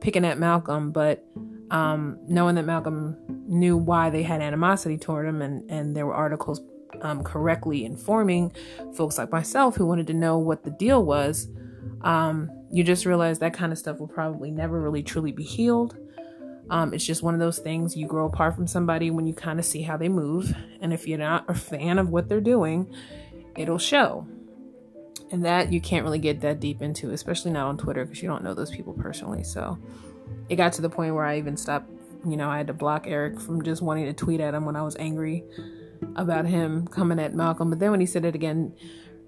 [0.00, 1.24] picking at Malcolm, but
[1.70, 3.16] um, knowing that Malcolm
[3.46, 6.60] knew why they had animosity toward him and, and there were articles
[7.00, 8.52] um, correctly informing
[8.94, 11.48] folks like myself who wanted to know what the deal was,
[12.02, 15.96] um, you just realize that kind of stuff will probably never really truly be healed.
[16.72, 19.58] Um, it's just one of those things you grow apart from somebody when you kind
[19.58, 20.56] of see how they move.
[20.80, 22.90] And if you're not a fan of what they're doing,
[23.54, 24.26] it'll show.
[25.30, 28.28] And that you can't really get that deep into, especially not on Twitter because you
[28.28, 29.44] don't know those people personally.
[29.44, 29.78] So
[30.48, 31.90] it got to the point where I even stopped,
[32.26, 34.74] you know, I had to block Eric from just wanting to tweet at him when
[34.74, 35.44] I was angry
[36.16, 37.68] about him coming at Malcolm.
[37.68, 38.74] But then when he said it again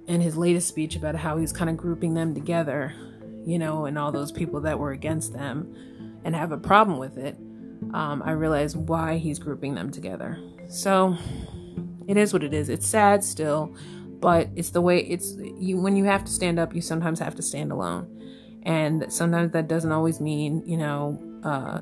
[0.07, 2.95] in his latest speech about how he's kind of grouping them together,
[3.45, 5.75] you know, and all those people that were against them
[6.25, 7.37] and have a problem with it,
[7.93, 10.39] um, I realize why he's grouping them together.
[10.69, 11.17] So
[12.09, 12.69] it is what it is.
[12.69, 13.75] It's sad still,
[14.21, 17.35] but it's the way it's you when you have to stand up, you sometimes have
[17.37, 18.11] to stand alone.
[18.63, 21.81] And sometimes that doesn't always mean, you know, uh,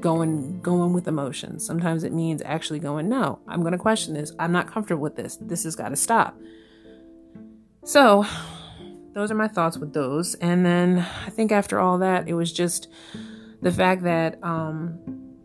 [0.00, 1.64] going going with emotions.
[1.64, 4.32] Sometimes it means actually going, no, I'm going to question this.
[4.38, 5.36] I'm not comfortable with this.
[5.40, 6.38] This has got to stop.
[7.84, 8.26] So,
[9.18, 10.34] those are my thoughts with those.
[10.36, 12.88] And then I think after all that, it was just
[13.60, 15.00] the fact that um,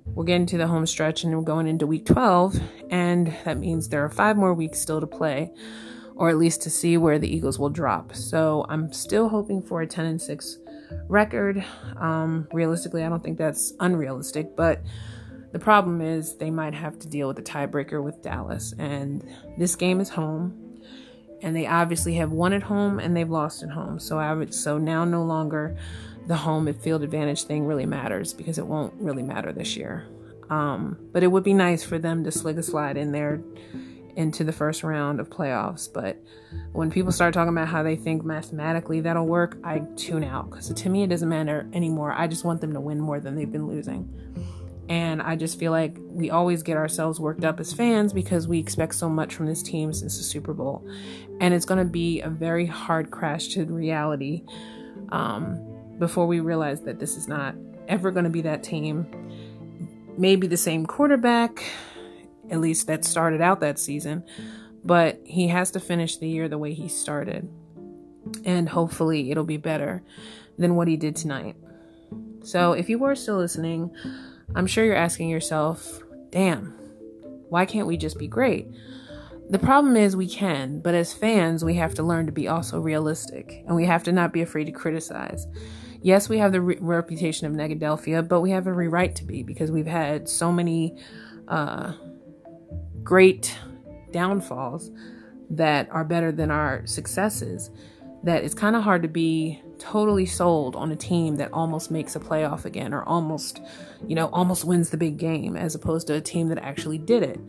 [0.05, 2.59] we're getting to the home stretch and we're going into week 12,
[2.91, 5.51] and that means there are five more weeks still to play,
[6.15, 8.13] or at least to see where the Eagles will drop.
[8.13, 10.57] So I'm still hoping for a 10 and 6
[11.07, 11.65] record.
[11.97, 14.84] Um, realistically, I don't think that's unrealistic, but
[15.51, 19.76] the problem is they might have to deal with a tiebreaker with Dallas, and this
[19.76, 20.62] game is home
[21.44, 24.00] and they obviously have won at home and they've lost at home.
[24.00, 25.78] So I would so now no longer
[26.26, 30.08] the home and field advantage thing really matters because it won't really matter this year.
[30.50, 33.41] Um, but it would be nice for them to slig a slide in there
[34.16, 35.91] into the first round of playoffs.
[35.91, 36.18] But
[36.72, 40.72] when people start talking about how they think mathematically that'll work, I tune out because
[40.72, 42.14] to me it doesn't matter anymore.
[42.14, 44.10] I just want them to win more than they've been losing.
[44.89, 48.59] And I just feel like we always get ourselves worked up as fans because we
[48.59, 50.86] expect so much from this team since the Super Bowl.
[51.39, 54.43] And it's going to be a very hard crash to reality
[55.09, 55.59] um,
[55.99, 57.55] before we realize that this is not
[57.88, 59.07] ever going to be that team.
[60.17, 61.63] Maybe the same quarterback,
[62.51, 64.23] at least that started out that season,
[64.84, 67.49] but he has to finish the year the way he started.
[68.43, 70.03] And hopefully it'll be better
[70.57, 71.55] than what he did tonight.
[72.43, 73.91] So if you are still listening,
[74.56, 76.74] I'm sure you're asking yourself, damn,
[77.50, 78.68] why can't we just be great?
[79.50, 82.80] The problem is we can, but as fans, we have to learn to be also
[82.80, 85.48] realistic and we have to not be afraid to criticize.
[86.02, 89.44] Yes, we have the re- reputation of Negadelphia, but we have every right to be
[89.44, 90.98] because we've had so many
[91.48, 91.94] uh,
[93.04, 93.58] great
[94.12, 94.91] downfalls
[95.50, 97.70] that are better than our successes
[98.24, 102.15] that it's kind of hard to be totally sold on a team that almost makes
[102.15, 103.61] a playoff again or almost,
[104.07, 107.24] you know, almost wins the big game as opposed to a team that actually did
[107.24, 107.39] it.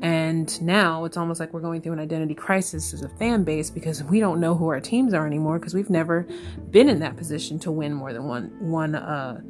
[0.00, 3.70] And now it's almost like we're going through an identity crisis as a fan base
[3.70, 6.26] because we don't know who our teams are anymore because we've never
[6.70, 9.40] been in that position to win more than one one uh,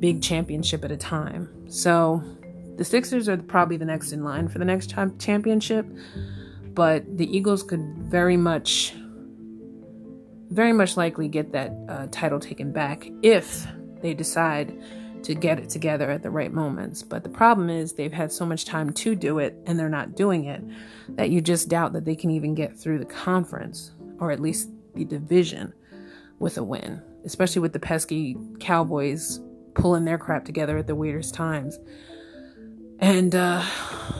[0.00, 1.48] big championship at a time.
[1.70, 2.22] So
[2.76, 5.86] the Sixers are probably the next in line for the next championship,
[6.74, 8.94] but the Eagles could very much
[10.50, 13.66] very much likely get that uh, title taken back if
[14.02, 14.78] they decide
[15.24, 17.02] to get it together at the right moments.
[17.02, 20.14] But the problem is they've had so much time to do it and they're not
[20.14, 20.62] doing it
[21.16, 24.70] that you just doubt that they can even get through the conference or at least
[24.94, 25.72] the division
[26.38, 29.40] with a win, especially with the pesky Cowboys
[29.74, 31.78] pulling their crap together at the weirdest times.
[33.00, 33.64] And uh,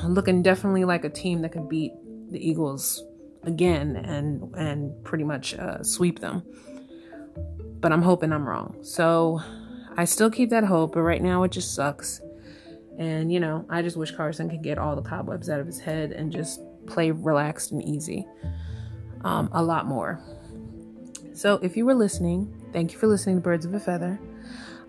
[0.05, 1.93] looking definitely like a team that could beat
[2.31, 3.03] the Eagles
[3.47, 6.43] again and and pretty much uh, sweep them.
[7.81, 8.77] But I'm hoping I'm wrong.
[8.83, 9.41] So
[9.97, 12.21] I still keep that hope, but right now it just sucks.
[12.99, 15.81] And you know, I just wish Carson could get all the cobwebs out of his
[15.81, 18.27] head and just play relaxed and easy.
[19.23, 20.21] Um, a lot more.
[21.33, 24.21] So if you were listening, thank you for listening to Birds of a Feather.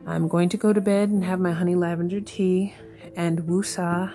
[0.05, 2.75] I'm going to go to bed and have my honey lavender tea
[3.15, 4.13] and woosah.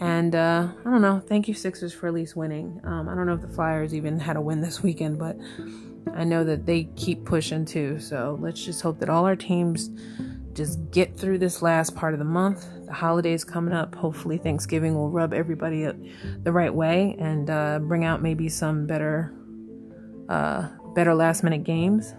[0.00, 1.20] And uh, I don't know.
[1.20, 2.80] Thank you, Sixers, for at least winning.
[2.84, 5.36] Um, I don't know if the Flyers even had a win this weekend, but
[6.14, 8.00] I know that they keep pushing too.
[8.00, 9.90] So let's just hope that all our teams
[10.54, 12.66] just get through this last part of the month.
[12.86, 13.94] The holidays coming up.
[13.94, 15.86] Hopefully, Thanksgiving will rub everybody
[16.42, 19.34] the right way and uh, bring out maybe some better,
[20.30, 22.14] uh, better last minute games.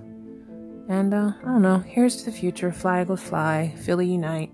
[0.87, 1.79] And uh, I don't know.
[1.79, 2.71] Here's to the future.
[2.71, 3.73] Fly, Eagles, fly.
[3.79, 4.51] Philly unite,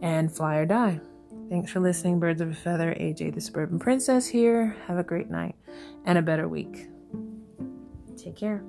[0.00, 1.00] and fly or die.
[1.48, 2.92] Thanks for listening, Birds of a Feather.
[2.98, 4.76] AJ the Suburban Princess here.
[4.86, 5.54] Have a great night
[6.04, 6.88] and a better week.
[8.16, 8.64] Take care.